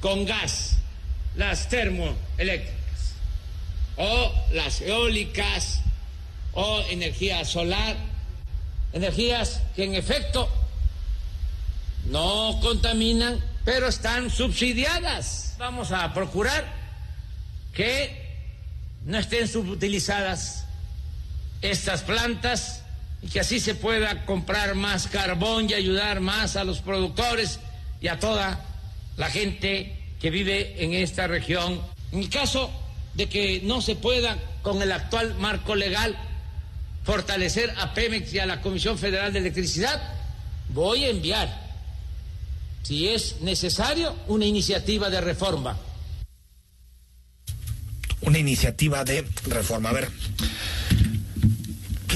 [0.00, 0.78] con gas,
[1.36, 3.12] las termoeléctricas,
[3.98, 5.82] o las eólicas,
[6.54, 7.96] o energía solar,
[8.94, 10.48] energías que en efecto
[12.06, 15.54] no contaminan, pero están subsidiadas.
[15.58, 16.64] Vamos a procurar
[17.74, 18.24] que
[19.04, 20.64] no estén subutilizadas
[21.60, 22.85] estas plantas
[23.22, 27.60] y que así se pueda comprar más carbón y ayudar más a los productores
[28.00, 28.64] y a toda
[29.16, 31.80] la gente que vive en esta región.
[32.12, 32.70] En caso
[33.14, 36.16] de que no se pueda con el actual marco legal
[37.04, 40.14] fortalecer a Pemex y a la Comisión Federal de Electricidad,
[40.70, 41.66] voy a enviar,
[42.82, 45.78] si es necesario, una iniciativa de reforma
[48.26, 49.90] una iniciativa de reforma.
[49.90, 50.10] A ver,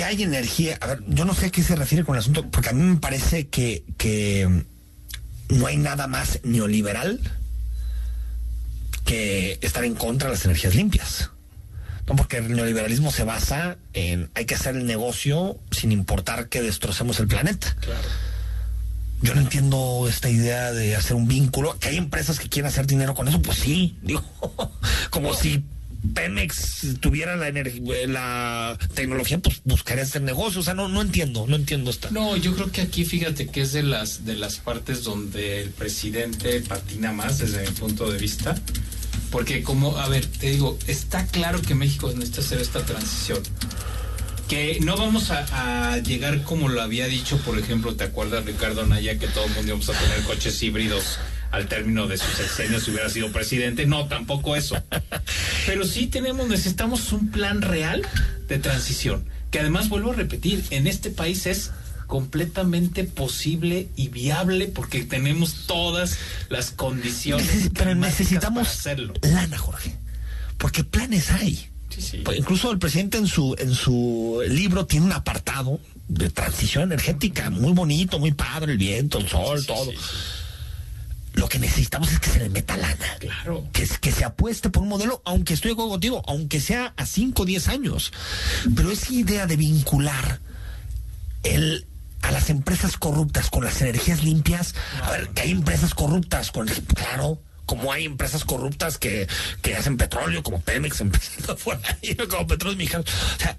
[0.01, 0.79] ¿qué hay energía?
[0.81, 2.83] A ver, yo no sé a qué se refiere con el asunto, porque a mí
[2.83, 4.65] me parece que, que
[5.51, 7.21] no hay nada más neoliberal
[9.05, 11.29] que estar en contra de las energías limpias.
[12.07, 16.63] No, porque el neoliberalismo se basa en hay que hacer el negocio sin importar que
[16.63, 17.77] destrocemos el planeta.
[19.21, 21.79] Yo no entiendo esta idea de hacer un vínculo.
[21.79, 23.99] Que hay empresas que quieren hacer dinero con eso, pues sí.
[24.03, 24.25] Digo,
[25.11, 25.63] como si
[26.15, 30.61] Pemex tuviera la la tecnología, pues buscaría hacer negocio.
[30.61, 32.11] O sea, no, no entiendo, no entiendo esta.
[32.11, 35.71] No, yo creo que aquí fíjate que es de las de las partes donde el
[35.71, 38.55] presidente patina más desde mi punto de vista.
[39.31, 43.41] Porque como, a ver, te digo, está claro que México necesita hacer esta transición.
[44.49, 49.17] Que no vamos a, llegar como lo había dicho, por ejemplo, ¿te acuerdas Ricardo Naya
[49.19, 51.19] que todo el mundo íbamos a tener coches híbridos
[51.51, 53.87] al término de sus sexenios si hubiera sido presidente?
[53.87, 54.83] No, tampoco eso.
[55.67, 58.07] Pero sí tenemos, necesitamos un plan real
[58.49, 59.25] de transición.
[59.51, 61.71] Que además, vuelvo a repetir, en este país es
[62.07, 67.71] completamente posible y viable porque tenemos todas las condiciones.
[67.75, 69.15] pero necesitamos hacerlo.
[69.23, 69.97] lana, Jorge,
[70.59, 71.67] porque planes hay.
[72.25, 77.51] Pues incluso el presidente en su en su libro tiene un apartado de transición energética
[77.51, 79.91] muy bonito, muy padre, el viento, el sol, todo.
[81.35, 83.17] Lo que necesitamos es que se le meta lana.
[83.19, 83.69] Claro.
[83.73, 87.47] Que, que se apueste por un modelo, aunque estoy contigo, aunque sea a 5 o
[87.47, 88.13] 10 años.
[88.75, 90.41] Pero esa idea de vincular
[91.45, 91.87] el,
[92.23, 94.75] a las empresas corruptas con las energías limpias.
[95.03, 99.29] A ver, que hay empresas corruptas con, claro, como hay empresas corruptas que,
[99.63, 103.07] que hacen petróleo, como Pemex, empezando fuera ahí, como Petróleos Mexicanos.
[103.37, 103.57] O sea,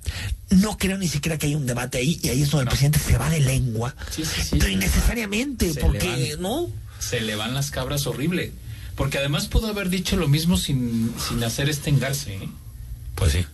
[0.50, 3.00] no creo ni siquiera que hay un debate ahí, y ahí es donde el presidente
[3.00, 3.96] se va de lengua.
[4.10, 6.70] Sí, sí, sí, pero innecesariamente, porque, ¿no?
[7.02, 8.54] Se le van las cabras horrible.
[8.96, 12.50] Porque además pudo haber dicho lo mismo sin, sin hacer este engarce, ¿eh?
[13.16, 13.46] Pues sí.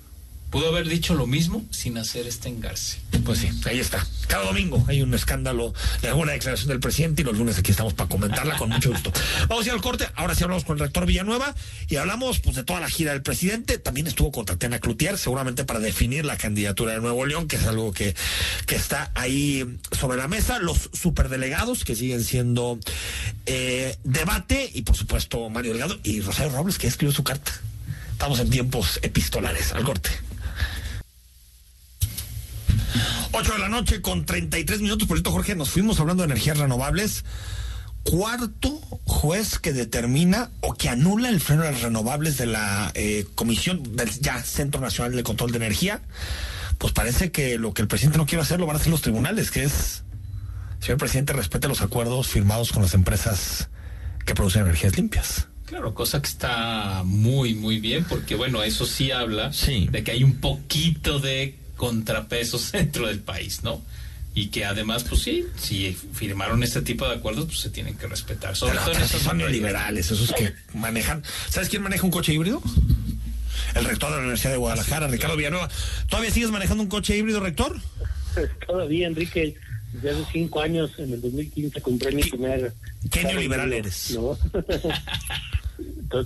[0.49, 2.99] Pudo haber dicho lo mismo sin hacer este engarce.
[3.25, 4.05] Pues sí, ahí está.
[4.27, 7.93] Cada domingo hay un escándalo de alguna declaración del presidente y los lunes aquí estamos
[7.93, 9.11] para comentarla con mucho gusto.
[9.49, 10.07] Vamos a ir al corte.
[10.15, 11.53] Ahora sí hablamos con el rector Villanueva
[11.89, 13.77] y hablamos pues de toda la gira del presidente.
[13.77, 17.65] También estuvo con Tatiana Cloutier, seguramente para definir la candidatura de Nuevo León, que es
[17.65, 18.15] algo que,
[18.65, 20.59] que está ahí sobre la mesa.
[20.59, 22.79] Los superdelegados que siguen siendo
[23.45, 27.51] eh, debate y por supuesto Mario Delgado y Rosario Robles que escribió su carta.
[28.13, 29.73] Estamos en tiempos epistolares.
[29.73, 30.09] Al corte.
[33.31, 35.07] 8 de la noche con 33 minutos.
[35.07, 37.23] Por cierto, Jorge, nos fuimos hablando de energías renovables.
[38.03, 38.69] Cuarto
[39.03, 43.83] juez que determina o que anula el freno de las renovables de la eh, Comisión
[43.95, 46.01] del ya Centro Nacional de Control de Energía.
[46.77, 49.01] Pues parece que lo que el presidente no quiere hacer lo van a hacer los
[49.01, 50.03] tribunales, que es,
[50.79, 53.69] señor presidente, respete los acuerdos firmados con las empresas
[54.25, 55.47] que producen energías limpias.
[55.67, 60.23] Claro, cosa que está muy, muy bien, porque bueno, eso sí habla de que hay
[60.23, 63.81] un poquito de contrapesos dentro del país, ¿no?
[64.35, 68.05] Y que además, pues sí, si firmaron este tipo de acuerdos, pues se tienen que
[68.05, 68.55] respetar.
[68.55, 71.23] Sobre todo esos son neoliberales, esos que manejan.
[71.49, 72.61] ¿Sabes quién maneja un coche híbrido?
[73.73, 75.69] El rector de la Universidad de Guadalajara, Ricardo Villanueva.
[76.07, 77.79] ¿Todavía sigues manejando un coche híbrido, rector?
[78.67, 79.55] Todavía, Enrique.
[79.93, 82.73] Desde hace cinco años, en el 2015, compré mi primer.
[83.09, 84.11] ¿Qué neoliberal eres?
[84.11, 84.37] ¿no?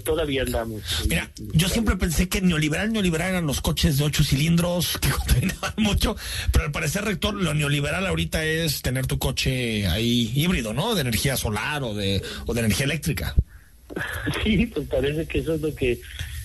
[0.04, 0.82] todavía andamos.
[1.08, 5.74] Mira, yo siempre pensé que neoliberal, neoliberal eran los coches de ocho cilindros que contaminaban
[5.78, 6.16] mucho,
[6.52, 10.96] pero al parecer, rector, lo neoliberal ahorita es tener tu coche ahí híbrido, ¿no?
[10.96, 13.36] De energía solar o de, o de energía eléctrica.
[14.44, 16.00] Sí, pues parece que eso es lo que eh,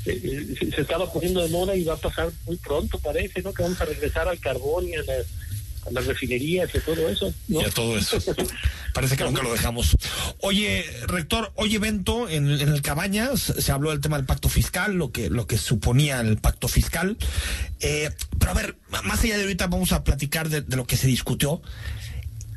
[0.06, 3.52] eh, se estaba poniendo de moda y va a pasar muy pronto, parece, ¿no?
[3.52, 5.26] Que vamos a regresar al carbón y a las
[5.90, 7.32] las refinerías y todo eso.
[7.48, 8.18] Y a todo eso.
[8.92, 9.96] Parece que nunca lo dejamos.
[10.40, 15.12] Oye, rector, hoy evento en, el Cabañas, se habló del tema del pacto fiscal, lo
[15.12, 17.16] que, lo que suponía el pacto fiscal.
[17.80, 20.96] Eh, pero a ver, más allá de ahorita vamos a platicar de, de lo que
[20.96, 21.60] se discutió.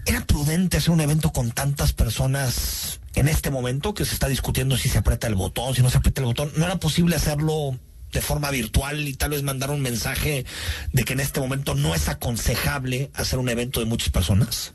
[0.05, 4.77] ¿Era prudente hacer un evento con tantas personas en este momento que se está discutiendo
[4.77, 6.51] si se aprieta el botón, si no se aprieta el botón?
[6.55, 7.77] ¿No era posible hacerlo
[8.11, 10.45] de forma virtual y tal vez mandar un mensaje
[10.93, 14.73] de que en este momento no es aconsejable hacer un evento de muchas personas?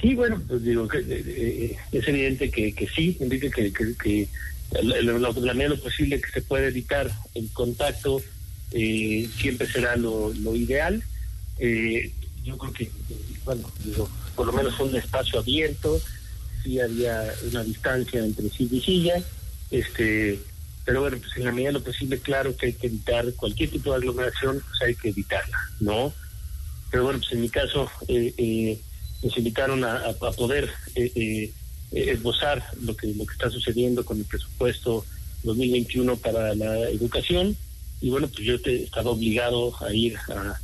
[0.00, 3.94] Sí, bueno, pues digo que eh, eh, es evidente que, que sí, indica que, que,
[3.94, 4.28] que
[5.82, 8.20] posible que se puede evitar el contacto
[8.72, 11.02] eh, siempre será lo, lo ideal.
[12.44, 12.90] yo creo que,
[13.44, 16.00] bueno, digo, por lo menos un espacio abierto,
[16.62, 19.22] sí había una distancia entre silla y silla,
[19.70, 20.38] este
[20.84, 23.70] pero bueno, pues en la medida de lo posible, claro que hay que evitar cualquier
[23.70, 26.12] tipo de aglomeración, pues hay que evitarla, ¿no?
[26.90, 28.80] Pero bueno, pues en mi caso, eh, eh,
[29.24, 31.52] nos invitaron a, poder eh, eh,
[31.90, 35.04] esbozar lo que, lo que está sucediendo con el presupuesto
[35.42, 37.56] 2021 para la educación
[38.00, 40.60] y bueno, pues yo te, estaba obligado a ir a,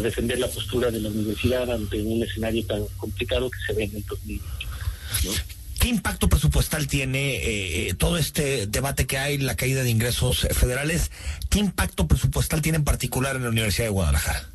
[0.00, 3.96] defender la postura de la universidad ante un escenario tan complicado que se ve en
[3.96, 5.57] el 2020.
[5.78, 10.46] ¿Qué impacto presupuestal tiene eh, eh, todo este debate que hay, la caída de ingresos
[10.52, 11.10] federales?
[11.48, 14.48] ¿Qué impacto presupuestal tiene en particular en la Universidad de Guadalajara?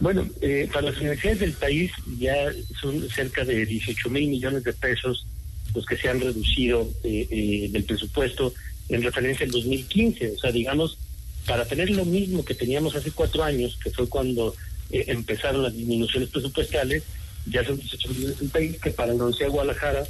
[0.00, 2.34] Bueno, eh, para las universidades del país ya
[2.80, 5.26] son cerca de 18 mil millones de pesos
[5.74, 8.52] los que se han reducido del presupuesto
[8.88, 10.32] en referencia al 2015.
[10.32, 10.98] O sea, digamos,
[11.46, 14.54] para tener lo mismo que teníamos hace cuatro años, que fue cuando
[14.90, 17.02] eh, empezaron las disminuciones presupuestales,
[17.46, 20.04] ya son 18 millones en país, que para la Universidad de Guadalajara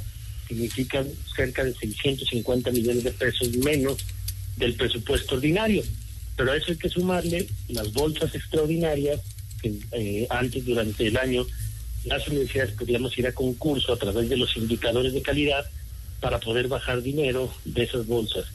[0.47, 3.97] significan cerca de 650 millones de pesos menos
[4.57, 5.83] del presupuesto ordinario.
[6.35, 9.21] Pero a eso hay que sumarle las bolsas extraordinarias
[9.61, 11.45] que eh, antes, durante el año,
[12.05, 15.65] las universidades podíamos ir a concurso a través de los indicadores de calidad
[16.19, 18.45] para poder bajar dinero de esas bolsas.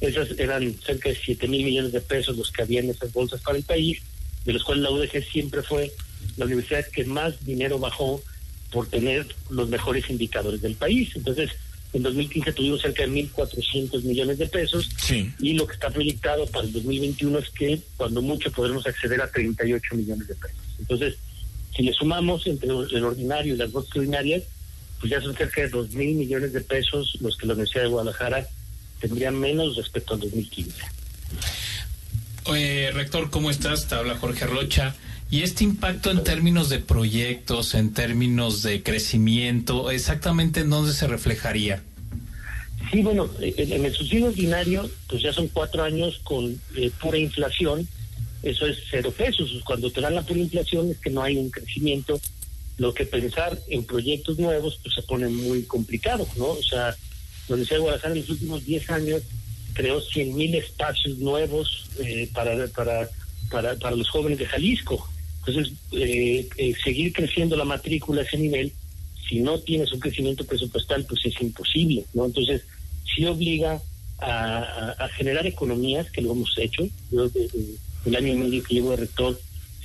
[0.00, 3.40] Esas eran cerca de 7 mil millones de pesos los que había en esas bolsas
[3.40, 4.00] para el país,
[4.44, 5.92] de los cuales la UDG siempre fue
[6.36, 8.22] la universidad que más dinero bajó
[8.70, 11.10] por tener los mejores indicadores del país.
[11.14, 11.50] Entonces,
[11.92, 14.90] en 2015 tuvimos cerca de 1.400 millones de pesos
[15.38, 19.30] y lo que está proyectado para el 2021 es que cuando mucho podremos acceder a
[19.30, 20.58] 38 millones de pesos.
[20.78, 21.16] Entonces,
[21.74, 24.42] si le sumamos entre el ordinario y las dos ordinarias,
[25.00, 27.88] pues ya son cerca de 2 mil millones de pesos los que la Universidad de
[27.88, 28.46] Guadalajara
[29.00, 30.72] tendría menos respecto al 2015.
[32.44, 33.88] Oye, rector, ¿cómo estás?
[33.88, 34.94] Te habla Jorge Rocha.
[35.30, 41.06] ¿Y este impacto en términos de proyectos, en términos de crecimiento, exactamente en dónde se
[41.06, 41.82] reflejaría?
[42.90, 47.86] Sí, bueno, en el subsidio ordinario, pues ya son cuatro años con eh, pura inflación,
[48.42, 49.50] eso es cero pesos.
[49.64, 52.20] Cuando te dan la pura inflación es que no hay un crecimiento.
[52.78, 56.46] Lo que pensar en proyectos nuevos, pues se pone muy complicado, ¿no?
[56.46, 56.96] O sea,
[57.48, 59.22] la Universidad de Guadalajara en los últimos 10 años
[59.74, 63.08] creó 100.000 espacios nuevos eh, para, para,
[63.50, 65.08] para, para, los jóvenes de Jalisco.
[65.48, 68.72] Entonces, eh, eh, seguir creciendo la matrícula a ese nivel,
[69.28, 72.26] si no tienes un crecimiento presupuestal, pues es imposible, ¿no?
[72.26, 72.62] Entonces,
[73.04, 73.80] sí obliga
[74.20, 76.86] a, generar economías, que lo hemos hecho.
[77.10, 77.30] Yo,
[78.04, 79.40] el año y medio que llevo de rector,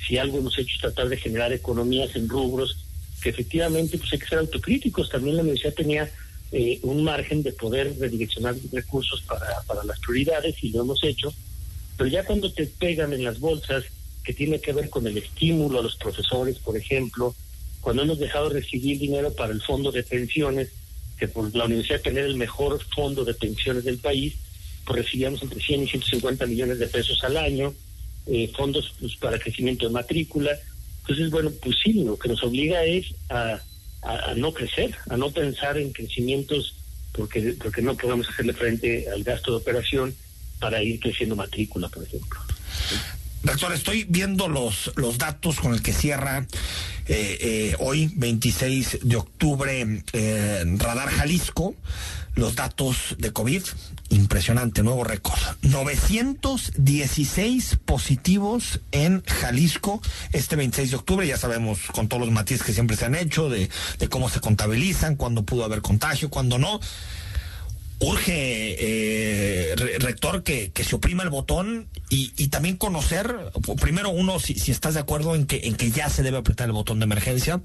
[0.06, 2.76] si algo hemos hecho es tratar de generar economías en rubros
[3.22, 5.08] que efectivamente pues hay que ser autocríticos.
[5.08, 6.10] También la universidad tenía
[6.52, 11.32] eh, un margen de poder redireccionar recursos para, para las prioridades y lo hemos hecho,
[11.96, 13.84] pero ya cuando te pegan en las bolsas,
[14.24, 17.34] que tiene que ver con el estímulo a los profesores, por ejemplo,
[17.80, 20.70] cuando hemos dejado de recibir dinero para el fondo de pensiones,
[21.18, 24.34] que por la universidad tener el mejor fondo de pensiones del país,
[24.84, 27.74] pues recibíamos entre 100 y 150 millones de pesos al año,
[28.26, 30.50] eh, fondos pues, para crecimiento de matrícula.
[31.02, 33.62] Entonces, bueno, pues sí, lo que nos obliga es a
[34.04, 36.74] a, no crecer, a no pensar en crecimientos
[37.12, 40.14] porque, porque no podemos hacerle frente al gasto de operación
[40.60, 42.40] para ir creciendo matrícula, por ejemplo.
[43.44, 46.46] Doctor, estoy viendo los, los datos con el que cierra
[47.06, 51.74] eh, eh, hoy, 26 de octubre, eh, Radar Jalisco
[52.34, 53.62] los datos de COVID.
[54.08, 55.38] Impresionante, nuevo récord.
[55.62, 60.00] 916 positivos en Jalisco
[60.32, 61.24] este 26 de octubre.
[61.26, 64.40] Ya sabemos con todos los matices que siempre se han hecho de, de cómo se
[64.40, 66.80] contabilizan, cuándo pudo haber contagio, cuándo no
[68.04, 73.34] urge, eh, rector, que, se oprima el botón y, también conocer,
[73.80, 76.66] primero uno, si, si, estás de acuerdo en que, en que ya se debe apretar
[76.66, 77.60] el botón de emergencia,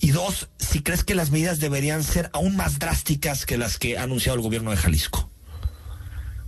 [0.00, 3.96] y dos, si crees que las medidas deberían ser aún más drásticas que las que
[3.96, 5.30] ha anunciado el gobierno de Jalisco.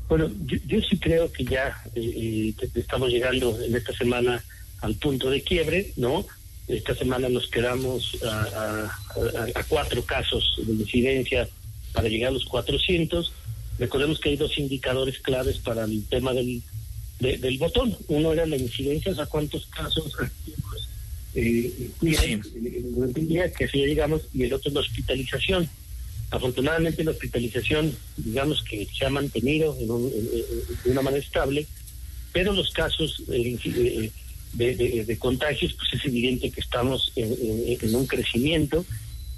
[0.09, 4.43] Bueno, yo, sí creo que ya eh, eh, estamos llegando en esta semana
[4.81, 6.27] al punto de quiebre, ¿no?
[6.69, 8.91] Esta semana nos quedamos a,
[9.55, 11.49] a cuatro casos de incidencia
[11.97, 13.33] para llegar a los 400.
[13.79, 16.63] Recordemos que hay dos indicadores claves para el tema del,
[17.21, 17.97] del botón.
[18.09, 20.89] Uno era la incidencia, o sea, cuántos casos activos
[21.35, 25.69] eh, eh que así llegamos, y el otro es la hospitalización.
[26.31, 31.67] Afortunadamente la hospitalización, digamos que se ha mantenido de una manera estable,
[32.33, 34.11] pero los casos eh,
[34.53, 38.85] de, de, contagios, pues es evidente que estamos en un crecimiento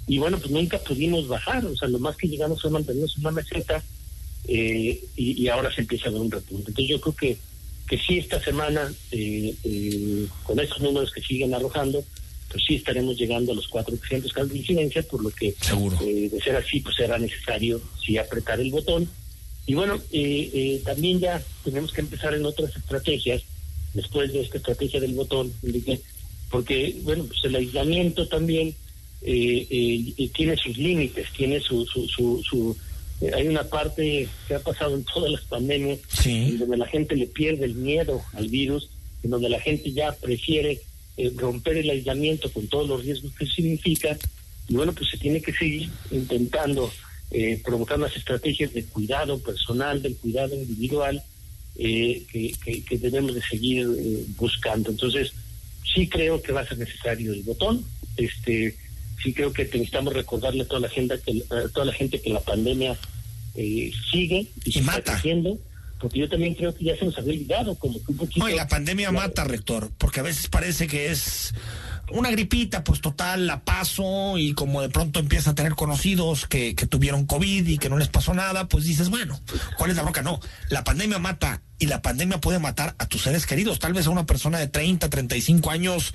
[0.09, 3.21] y bueno, pues nunca pudimos bajar, o sea, lo más que llegamos fue mantenernos en
[3.21, 3.83] una meseta
[4.47, 6.71] eh, y, ahora se empieza a ver un repunte.
[6.71, 7.37] Entonces yo creo que,
[7.87, 12.03] que sí esta semana, eh, eh, con estos números que siguen arrojando,
[12.51, 15.53] pues sí estaremos llegando a los 400 casos de incidencia, por lo que
[16.01, 19.07] de ser así, pues será necesario sí apretar el botón.
[19.67, 20.01] Y bueno,
[20.85, 23.43] también ya tenemos que empezar en otras estrategias,
[23.93, 25.53] después de esta estrategia del botón,
[26.49, 28.73] porque bueno, pues el aislamiento también
[29.21, 29.67] eh,
[30.17, 32.77] eh, tiene sus límites, tiene su, su, su,
[33.21, 35.99] eh, hay una parte que ha pasado en todas las pandemias,
[36.57, 38.89] donde la gente le pierde el miedo al virus,
[39.23, 40.79] en donde la gente ya prefiere
[41.17, 44.17] eh, romper el aislamiento con todos los riesgos que significa,
[44.69, 46.91] y bueno, pues se tiene que seguir intentando
[47.31, 51.21] eh, provocar las estrategias de cuidado personal, del cuidado individual,
[51.75, 52.53] que,
[52.89, 53.87] que, debemos de seguir
[54.37, 54.89] buscando.
[54.89, 55.31] Entonces,
[55.95, 57.85] sí creo que va a ser necesario el botón,
[58.17, 58.75] este
[59.21, 62.29] sí creo que necesitamos recordarle a toda la gente que, a toda la gente que
[62.29, 62.97] la pandemia
[63.55, 64.99] eh, sigue y, mata.
[64.99, 65.21] Está
[65.99, 68.39] porque yo también creo que ya se nos había olvidado como que un poquito.
[68.39, 71.53] No, y la pandemia mata, rector, porque a veces parece que es
[72.11, 76.73] una gripita, pues total, la paso y como de pronto empieza a tener conocidos que,
[76.73, 79.39] que tuvieron COVID y que no les pasó nada, pues dices, bueno,
[79.77, 80.21] ¿cuál es la bronca?
[80.21, 80.39] No,
[80.69, 83.79] la pandemia mata y la pandemia puede matar a tus seres queridos.
[83.79, 86.13] Tal vez a una persona de 30, 35 años,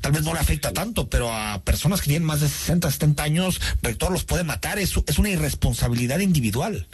[0.00, 3.22] tal vez no le afecta tanto, pero a personas que tienen más de 60, 70
[3.22, 4.78] años, rector, los puede matar.
[4.78, 6.86] Es, es una irresponsabilidad individual.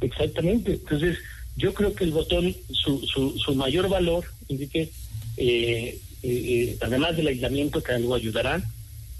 [0.00, 0.72] Exactamente.
[0.72, 1.18] Entonces,
[1.56, 4.90] yo creo que el botón, su, su, su mayor valor, indique,
[5.36, 8.62] eh, eh, además del aislamiento que algo ayudará,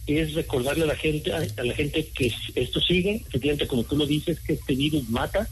[0.07, 4.07] es recordarle a la gente, a, la gente que esto sigue, efectivamente como tú lo
[4.07, 5.49] dices, que este virus mata,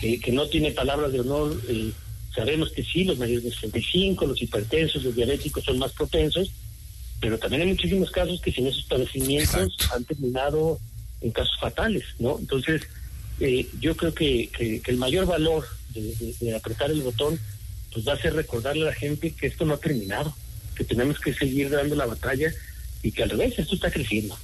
[0.00, 1.92] que no tiene palabras de honor, eh,
[2.34, 6.50] sabemos que sí, los mayores de 65, los hipertensos, los diabéticos son más propensos,
[7.20, 10.78] pero también hay muchísimos casos que sin esos padecimientos han terminado
[11.20, 12.38] en casos fatales, ¿no?
[12.38, 12.82] Entonces,
[13.40, 17.38] eh, yo creo que, que, el mayor valor de, de apretar el botón,
[17.92, 20.34] pues va a ser recordarle a la gente que esto no ha terminado,
[20.76, 22.52] que tenemos que seguir dando la batalla
[23.02, 24.36] y que al revés, esto está creciendo.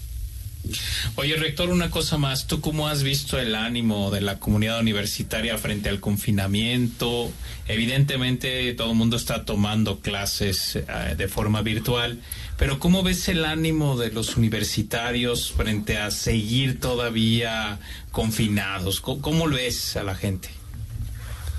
[1.17, 2.47] Oye, rector, una cosa más.
[2.47, 7.31] ¿Tú cómo has visto el ánimo de la comunidad universitaria frente al confinamiento?
[7.69, 12.21] Evidentemente, todo el mundo está tomando clases eh, de forma virtual,
[12.59, 17.79] pero ¿cómo ves el ánimo de los universitarios frente a seguir todavía
[18.13, 19.01] confinados?
[19.01, 20.49] ¿Cómo, lo ves a la gente?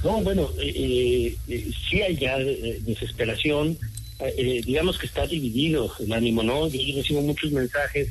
[0.03, 3.77] No, bueno, eh, eh, sí hay ya desesperación
[4.19, 6.67] eh, eh, digamos que está dividido el ánimo, ¿no?
[6.67, 8.09] Yo recibo muchos mensajes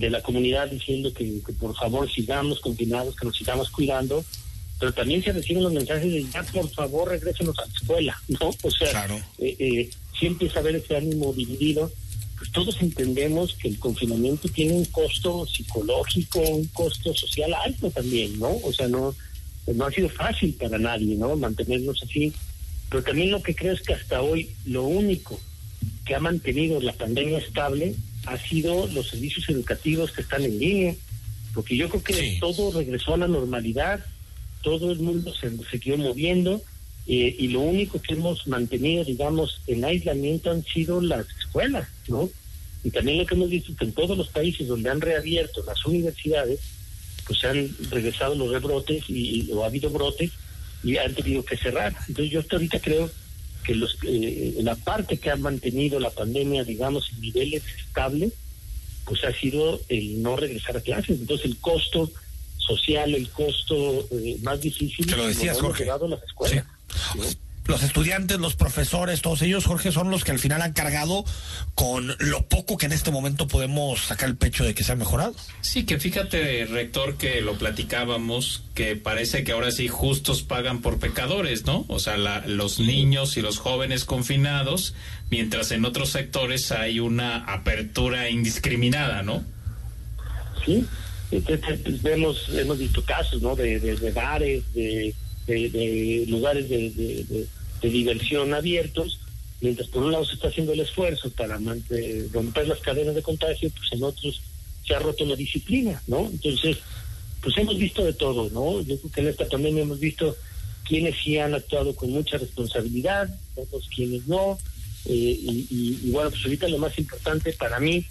[0.00, 4.24] de la comunidad diciendo que, por favor sigamos confinados, que nos sigamos cuidando,
[4.78, 8.50] pero también se reciben los mensajes de ya por favor regresenos a la escuela, ¿no?
[8.62, 9.06] O sea,
[9.38, 11.90] eh, eh, si empieza a haber ese ánimo dividido,
[12.38, 18.38] pues todos entendemos que el confinamiento tiene un costo psicológico, un costo social alto también,
[18.38, 18.56] ¿no?
[18.64, 19.14] O sea, no,
[19.66, 21.36] no ha sido fácil para nadie, ¿no?
[21.36, 22.32] Mantenernos así
[22.90, 25.40] pero también lo que creo es que hasta hoy lo único
[26.04, 27.94] que ha mantenido la pandemia estable
[28.26, 30.94] ha sido los servicios educativos que están en línea,
[31.54, 34.04] porque yo creo que todo regresó a la normalidad,
[34.62, 36.62] todo el mundo se siguió moviendo
[37.06, 42.30] eh, y lo único que hemos mantenido, digamos, en aislamiento han sido las escuelas, ¿no?
[42.84, 45.84] Y también lo que hemos visto que en todos los países donde han reabierto las
[45.86, 46.60] universidades,
[47.26, 50.30] pues se han regresado los rebrotes y, y o ha habido brotes
[50.82, 51.94] y han tenido que cerrar.
[52.08, 53.10] Entonces yo hasta ahorita creo
[53.64, 58.32] que los eh, la parte que ha mantenido la pandemia, digamos, en niveles estables,
[59.04, 61.20] pues ha sido el no regresar a clases.
[61.20, 62.10] Entonces el costo
[62.58, 65.84] social, el costo eh, más difícil, lo decías, Jorge.
[65.84, 66.64] las escuelas
[67.66, 71.24] los estudiantes, los profesores, todos ellos, Jorge, son los que al final han cargado
[71.74, 74.96] con lo poco que en este momento podemos sacar el pecho de que se ha
[74.96, 75.34] mejorado.
[75.60, 80.98] Sí, que fíjate, rector, que lo platicábamos, que parece que ahora sí justos pagan por
[80.98, 81.84] pecadores, ¿no?
[81.88, 84.94] O sea, los niños y los jóvenes confinados,
[85.30, 89.44] mientras en otros sectores hay una apertura indiscriminada, ¿no?
[90.64, 90.86] Sí,
[91.30, 93.54] entonces, vemos, hemos visto casos, ¿no?
[93.54, 95.14] De, de, bares, de,
[95.52, 97.46] de, lugares de
[97.80, 99.20] de diversión abiertos,
[99.60, 101.58] mientras por un lado se está haciendo el esfuerzo para
[102.32, 104.40] romper las cadenas de contagio, pues en otros
[104.86, 106.26] se ha roto la disciplina, ¿no?
[106.26, 106.78] Entonces,
[107.42, 108.80] pues hemos visto de todo, ¿no?
[108.82, 110.36] Yo creo que en esta pandemia hemos visto
[110.86, 114.58] quienes sí han actuado con mucha responsabilidad, otros quienes no,
[115.06, 118.04] eh, y, bueno, pues ahorita lo más importante para mí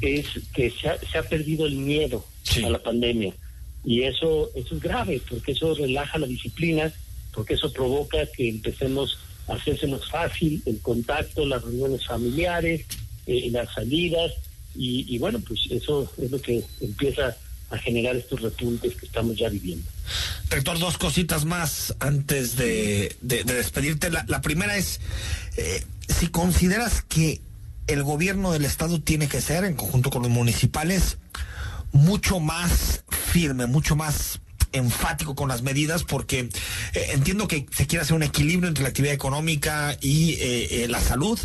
[0.00, 2.24] es que se ha, se ha perdido el miedo
[2.64, 3.34] a la pandemia,
[3.84, 6.92] y eso, eso es grave, porque eso relaja la disciplina,
[7.32, 9.18] porque eso provoca que empecemos
[9.48, 12.84] a hacerse más fácil el contacto, las reuniones familiares,
[13.26, 14.32] eh, las salidas,
[14.74, 17.36] y, bueno, pues eso es lo que empieza
[17.70, 19.84] a generar estos repuntes que estamos ya viviendo.
[20.48, 24.10] Rector, dos cositas más antes de, despedirte.
[24.10, 25.00] La, primera es,
[25.56, 27.40] eh, si consideras que
[27.88, 31.18] el gobierno del estado tiene que ser, en conjunto con los municipales,
[31.92, 34.40] mucho más firme, mucho más
[34.72, 36.48] enfático con las medidas porque
[36.94, 40.88] eh, entiendo que se quiere hacer un equilibrio entre la actividad económica y eh, eh,
[40.88, 41.38] la salud,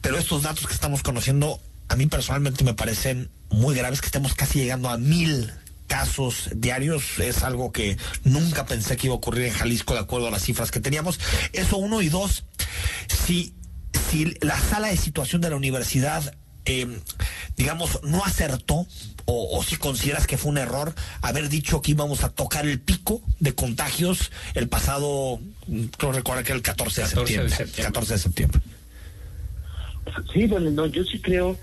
[0.00, 4.34] pero estos datos que estamos conociendo a mí personalmente me parecen muy graves que estemos
[4.34, 5.52] casi llegando a mil
[5.88, 7.18] casos diarios.
[7.18, 10.42] Es algo que nunca pensé que iba a ocurrir en Jalisco de acuerdo a las
[10.42, 11.18] cifras que teníamos.
[11.52, 12.44] Eso uno y dos,
[13.08, 13.54] si,
[14.08, 16.32] si la sala de situación de la universidad
[16.64, 16.86] eh,
[17.56, 18.86] digamos, no acertó
[19.32, 20.92] o, si consideras que fue un error
[21.22, 25.38] haber dicho que íbamos a tocar el pico de contagios el pasado,
[25.96, 28.60] creo recordar que el 14 de, septiembre, 14 de septiembre.
[30.32, 31.56] Sí, bueno, no, yo sí creo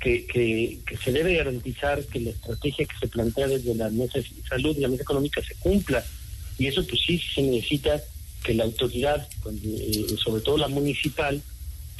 [0.00, 4.26] que, que, se debe garantizar que la estrategia que se plantea desde la mesa de
[4.48, 6.02] salud y la mesa económica se cumpla.
[6.58, 8.00] Y eso pues sí se necesita
[8.42, 9.28] que la autoridad,
[9.62, 11.42] eh, sobre todo la municipal,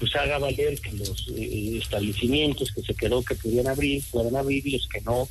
[0.00, 4.66] pues haga valer que los eh, establecimientos que se quedó que pudieran abrir, puedan abrir
[4.66, 5.28] y los que no,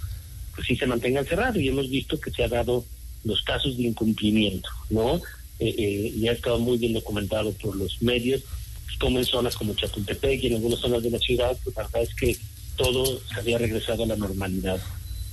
[0.56, 1.58] pues sí se mantengan cerrados.
[1.58, 2.86] Y hemos visto que se ha dado
[3.24, 5.16] los casos de incumplimiento, ¿no?
[5.58, 8.44] Eh, eh, y ha estado muy bien documentado por los medios,
[8.86, 11.84] pues, como en zonas como Chapultepec y en algunas zonas de la ciudad, pues la
[11.84, 12.38] verdad es que
[12.78, 14.80] todo se había regresado a la normalidad.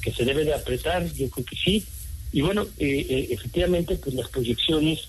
[0.00, 1.84] Que se debe de apretar, yo creo que sí.
[2.32, 5.08] Y bueno, efectivamente, pues las proyecciones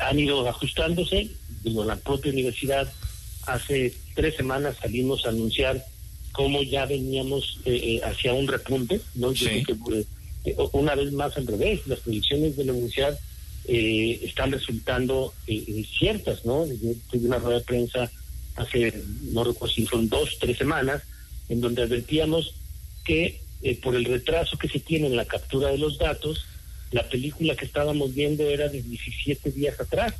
[0.00, 1.30] han ido ajustándose
[1.66, 2.90] digo, la propia universidad,
[3.46, 5.84] hace tres semanas salimos a anunciar
[6.32, 9.32] cómo ya veníamos eh, eh, hacia un repunte, ¿no?
[9.32, 9.78] Yo creo
[10.44, 13.18] que eh, una vez más al revés, las proyecciones de la universidad
[13.68, 15.34] están resultando
[15.98, 16.66] ciertas, ¿no?
[16.66, 18.08] Yo tuve una rueda de prensa
[18.54, 18.94] hace,
[19.32, 21.02] no recuerdo si fueron dos, tres semanas,
[21.48, 22.54] en donde advertíamos
[23.04, 23.40] que
[23.82, 26.44] por el retraso que se tiene en la captura de los datos,
[26.92, 30.14] la película que estábamos viendo era de 17 días atrás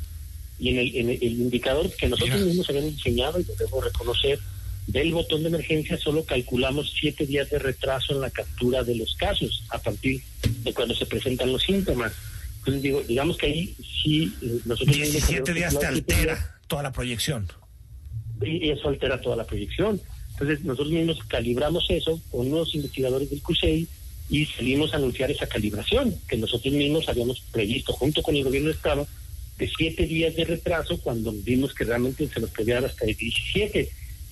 [0.58, 4.38] y en el, en el, indicador que nosotros mismos habíamos enseñado y debo reconocer,
[4.86, 9.14] del botón de emergencia solo calculamos siete días de retraso en la captura de los
[9.16, 10.22] casos a partir
[10.62, 12.12] de cuando se presentan los síntomas.
[12.58, 14.96] Entonces, digo, digamos que ahí sí eh, nosotros...
[14.96, 17.48] 17 días te altera toda la proyección.
[18.40, 20.00] Y eso altera toda la proyección.
[20.32, 23.88] Entonces, nosotros mismos calibramos eso con unos investigadores del CUSEI
[24.28, 28.68] y salimos a anunciar esa calibración que nosotros mismos habíamos previsto junto con el gobierno
[28.68, 29.06] de Estado
[29.58, 33.88] de siete días de retraso cuando vimos que realmente se nos podía hasta el 17.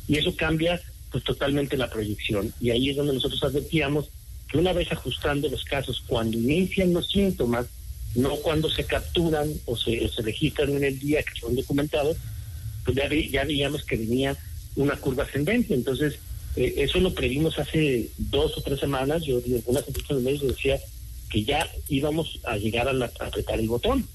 [0.09, 2.53] Y eso cambia pues totalmente la proyección.
[2.61, 4.11] Y ahí es donde nosotros advertíamos
[4.49, 7.66] que una vez ajustando los casos, cuando inician los síntomas,
[8.14, 12.16] no cuando se capturan o se, se registran en el día que son documentados,
[12.85, 14.37] pues ya, ya veíamos que venía
[14.77, 15.75] una curva ascendente.
[15.75, 16.18] Entonces,
[16.57, 19.22] eh, eso lo previmos hace dos o tres semanas.
[19.25, 20.79] Yo en algunas entrevistas de medios decía
[21.31, 24.07] que ya íbamos a llegar a apretar el botón.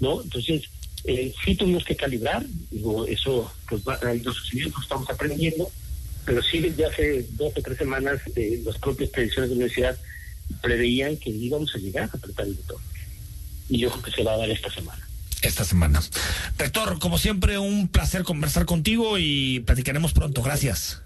[0.00, 0.22] ¿No?
[0.22, 0.62] Entonces,
[1.04, 5.70] eh, sí tuvimos que calibrar, digo, eso pues va a ir sucediendo, estamos aprendiendo,
[6.24, 9.98] pero sí desde hace dos o tres semanas eh, las propias predicciones de la universidad
[10.62, 12.82] preveían que íbamos a llegar a apretar el botón.
[13.68, 15.06] Y yo creo que se va a dar esta semana.
[15.42, 16.02] Esta semana.
[16.56, 20.42] Rector, como siempre, un placer conversar contigo y platicaremos pronto.
[20.42, 21.03] Gracias.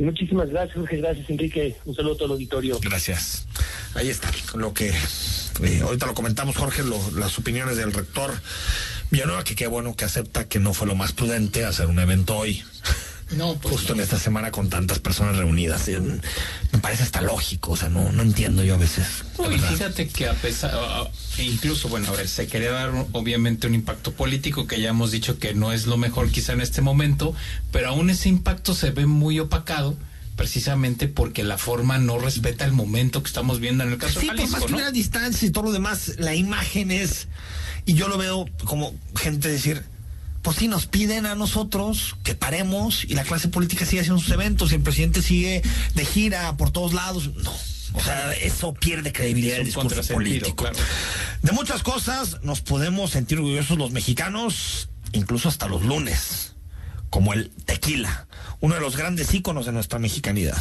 [0.00, 0.96] Muchísimas gracias, Jorge.
[0.96, 1.76] Gracias, Enrique.
[1.84, 2.78] Un saludo a todo el auditorio.
[2.80, 3.46] Gracias.
[3.94, 6.82] Ahí está lo que eh, ahorita lo comentamos, Jorge,
[7.14, 8.32] las opiniones del rector
[9.10, 12.36] Villanueva, que qué bueno que acepta que no fue lo más prudente hacer un evento
[12.36, 12.62] hoy.
[13.32, 15.88] No, pues justo en esta semana con tantas personas reunidas.
[16.72, 19.06] Me parece hasta lógico, o sea, no, no entiendo yo a veces.
[19.38, 20.72] y fíjate que a pesar,
[21.38, 25.38] incluso, bueno, a ver, se quería dar obviamente un impacto político que ya hemos dicho
[25.38, 27.34] que no es lo mejor quizá en este momento,
[27.70, 29.96] pero aún ese impacto se ve muy opacado
[30.36, 34.26] precisamente porque la forma no respeta el momento que estamos viendo en el caso sí,
[34.26, 37.28] de Jalisco, por más que la distancia y todo lo demás, la imagen es,
[37.84, 39.84] y yo lo veo como gente decir,
[40.42, 44.32] pues sí nos piden a nosotros que paremos y la clase política sigue haciendo sus
[44.32, 45.62] eventos y el presidente sigue
[45.94, 47.30] de gira por todos lados.
[47.36, 47.52] No.
[47.92, 50.64] O sea, eso pierde credibilidad el discurso político.
[51.42, 56.54] De muchas cosas nos podemos sentir orgullosos los mexicanos, incluso hasta los lunes,
[57.10, 58.26] como el tequila
[58.60, 60.60] uno de los grandes íconos de nuestra mexicanidad.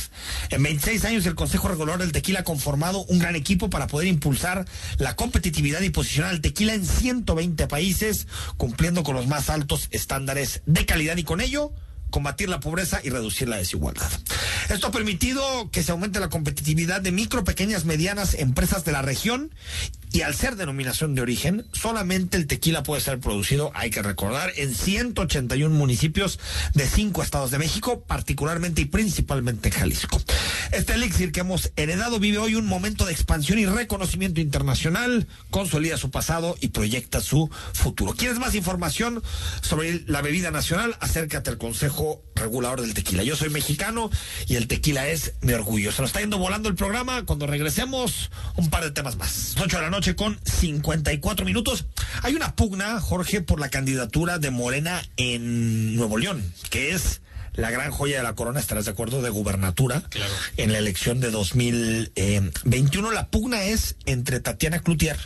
[0.50, 4.08] En 26 años el Consejo Regulador del Tequila ha conformado un gran equipo para poder
[4.08, 4.66] impulsar
[4.98, 8.28] la competitividad y posicionar al tequila en 120 países,
[8.58, 11.74] cumpliendo con los más altos estándares de calidad y con ello
[12.10, 14.10] combatir la pobreza y reducir la desigualdad.
[14.70, 19.02] Esto ha permitido que se aumente la competitividad de micro, pequeñas, medianas empresas de la
[19.02, 19.52] región
[20.12, 24.52] y al ser denominación de origen, solamente el tequila puede ser producido, hay que recordar,
[24.56, 26.40] en 181 municipios
[26.74, 30.20] de cinco estados de México, particularmente y principalmente en Jalisco.
[30.72, 35.98] Este elixir que hemos heredado vive hoy un momento de expansión y reconocimiento internacional, consolida
[35.98, 38.14] su pasado y proyecta su futuro.
[38.14, 39.22] ¿Quieres más información
[39.62, 40.96] sobre la bebida nacional?
[41.02, 41.99] Acércate al Consejo
[42.36, 43.24] Regulador del Tequila.
[43.24, 44.10] Yo soy mexicano
[44.48, 45.92] y el tequila es mi orgullo.
[45.92, 47.26] Se nos está yendo volando el programa.
[47.26, 49.56] Cuando regresemos, un par de temas más.
[49.62, 51.86] 8 de la noche noche con 54 minutos.
[52.24, 57.20] Hay una pugna, Jorge, por la candidatura de Morena en Nuevo León, que es
[57.52, 60.32] la gran joya de la corona, estarás de acuerdo, de gubernatura Claro.
[60.56, 63.12] en la elección de 2021.
[63.12, 65.18] La pugna es entre Tatiana Cloutier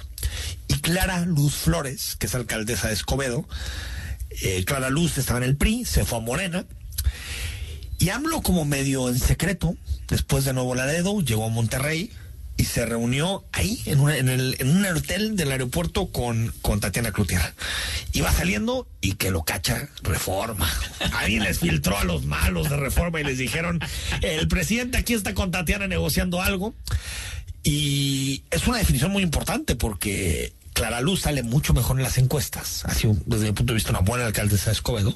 [0.68, 3.48] y Clara Luz Flores, que es alcaldesa de Escobedo.
[4.42, 6.66] Eh, Clara Luz estaba en el PRI, se fue a Morena.
[8.00, 9.76] Y AMLO como medio en secreto,
[10.10, 12.12] después de Nuevo Laredo, llegó a Monterrey
[12.58, 17.42] y se reunió ahí en, el, un hotel del aeropuerto con, con Tatiana Cloutier.
[18.12, 20.70] Iba saliendo y que lo cacha Reforma.
[21.14, 23.80] Alguien les filtró a los malos de Reforma y les dijeron,
[24.22, 26.76] el presidente aquí está con Tatiana negociando algo.
[27.64, 32.84] Y es una definición muy importante porque Clara Luz sale mucho mejor en las encuestas.
[32.86, 35.16] Ha sido, desde mi punto de vista, una buena alcaldesa de Escobedo.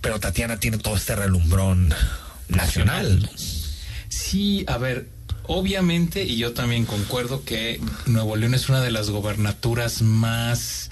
[0.00, 1.92] Pero Tatiana tiene todo este relumbrón
[2.48, 3.30] nacional.
[4.08, 5.08] Sí, a ver,
[5.46, 10.90] obviamente, y yo también concuerdo que Nuevo León es una de las gobernaturas más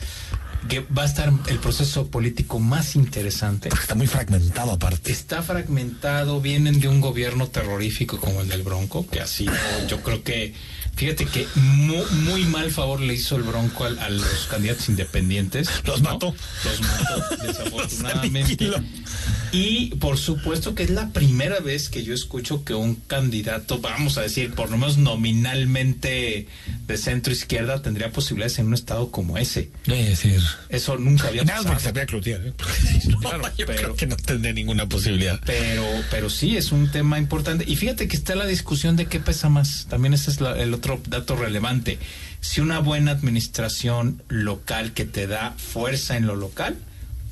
[0.69, 3.71] que va a estar el proceso político más interesante.
[3.71, 5.11] Porque está muy fragmentado aparte.
[5.11, 9.55] Está fragmentado, vienen de un gobierno terrorífico como el del Bronco, que ha sido,
[9.89, 10.55] yo creo que,
[11.01, 15.69] fíjate que mu- muy, mal favor le hizo el Bronco al- a, los candidatos independientes.
[15.85, 16.13] Los ¿no?
[16.13, 16.35] mató.
[16.65, 18.71] Los mató, desafortunadamente.
[19.53, 24.17] Y por supuesto que es la primera vez que yo escucho que un candidato, vamos
[24.19, 26.47] a decir, por lo menos nominalmente
[26.87, 29.71] de centro izquierda, tendría posibilidades en un estado como ese.
[29.87, 31.81] Es decir, Eso nunca había nada pasado.
[31.81, 32.47] sabía Cloutier.
[32.49, 32.53] ¿eh?
[33.09, 35.41] No, Claro, yo pero- creo que no tendría ninguna posibilidad.
[35.47, 37.65] Pero, pero sí, es un tema importante.
[37.67, 39.87] Y fíjate que está la discusión de qué pesa más.
[39.91, 41.99] También ese es la- el otro dato relevante.
[42.41, 46.77] Si una buena administración local que te da fuerza en lo local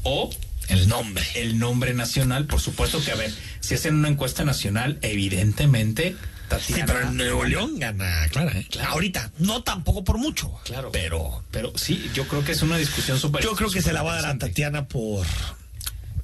[0.03, 0.31] o
[0.69, 1.25] El nombre.
[1.35, 6.15] el nombre nacional, por supuesto que, a ver, si hacen una encuesta nacional, evidentemente,
[6.61, 6.87] Sí, Tatiana...
[6.87, 8.25] pero en Nuevo León gana.
[8.25, 8.67] ¿eh?
[8.87, 10.51] Ahorita, no tampoco por mucho.
[10.65, 10.91] Claro.
[10.93, 14.03] Pero Pero sí, yo creo que es una discusión súper yo creo que se la
[14.03, 14.39] va a dar a.
[14.39, 15.27] Tatiana por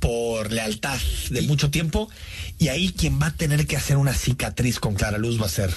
[0.00, 0.98] por lealtad
[1.30, 2.10] de mucho tiempo
[2.58, 5.50] y ahí quien va a tener que hacer una cicatriz con Clara Luz va a
[5.50, 5.74] ser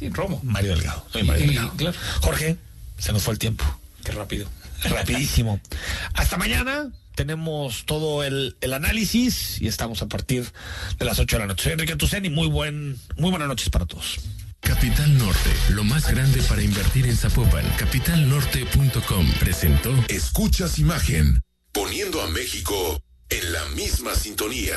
[0.00, 0.40] Sí, Romo.
[0.42, 1.06] Mario Delgado.
[1.12, 1.72] Soy Mario Y- Delgado.
[1.76, 1.96] claro.
[2.22, 2.56] Jorge,
[2.98, 3.64] se nos fue el tiempo.
[4.02, 4.48] Qué rápido.
[4.84, 5.60] Rapidísimo.
[6.14, 6.90] Hasta mañana.
[7.14, 10.50] Tenemos todo el, el análisis y estamos a partir
[10.98, 11.64] de las 8 de la noche.
[11.64, 14.20] Soy Enrique Tucen y muy buen, muy buenas noches para todos.
[14.60, 17.66] Capital Norte, lo más grande para invertir en Zapopan.
[17.76, 21.42] Capitalnorte.com presentó Escuchas Imagen,
[21.72, 24.76] poniendo a México en la misma sintonía.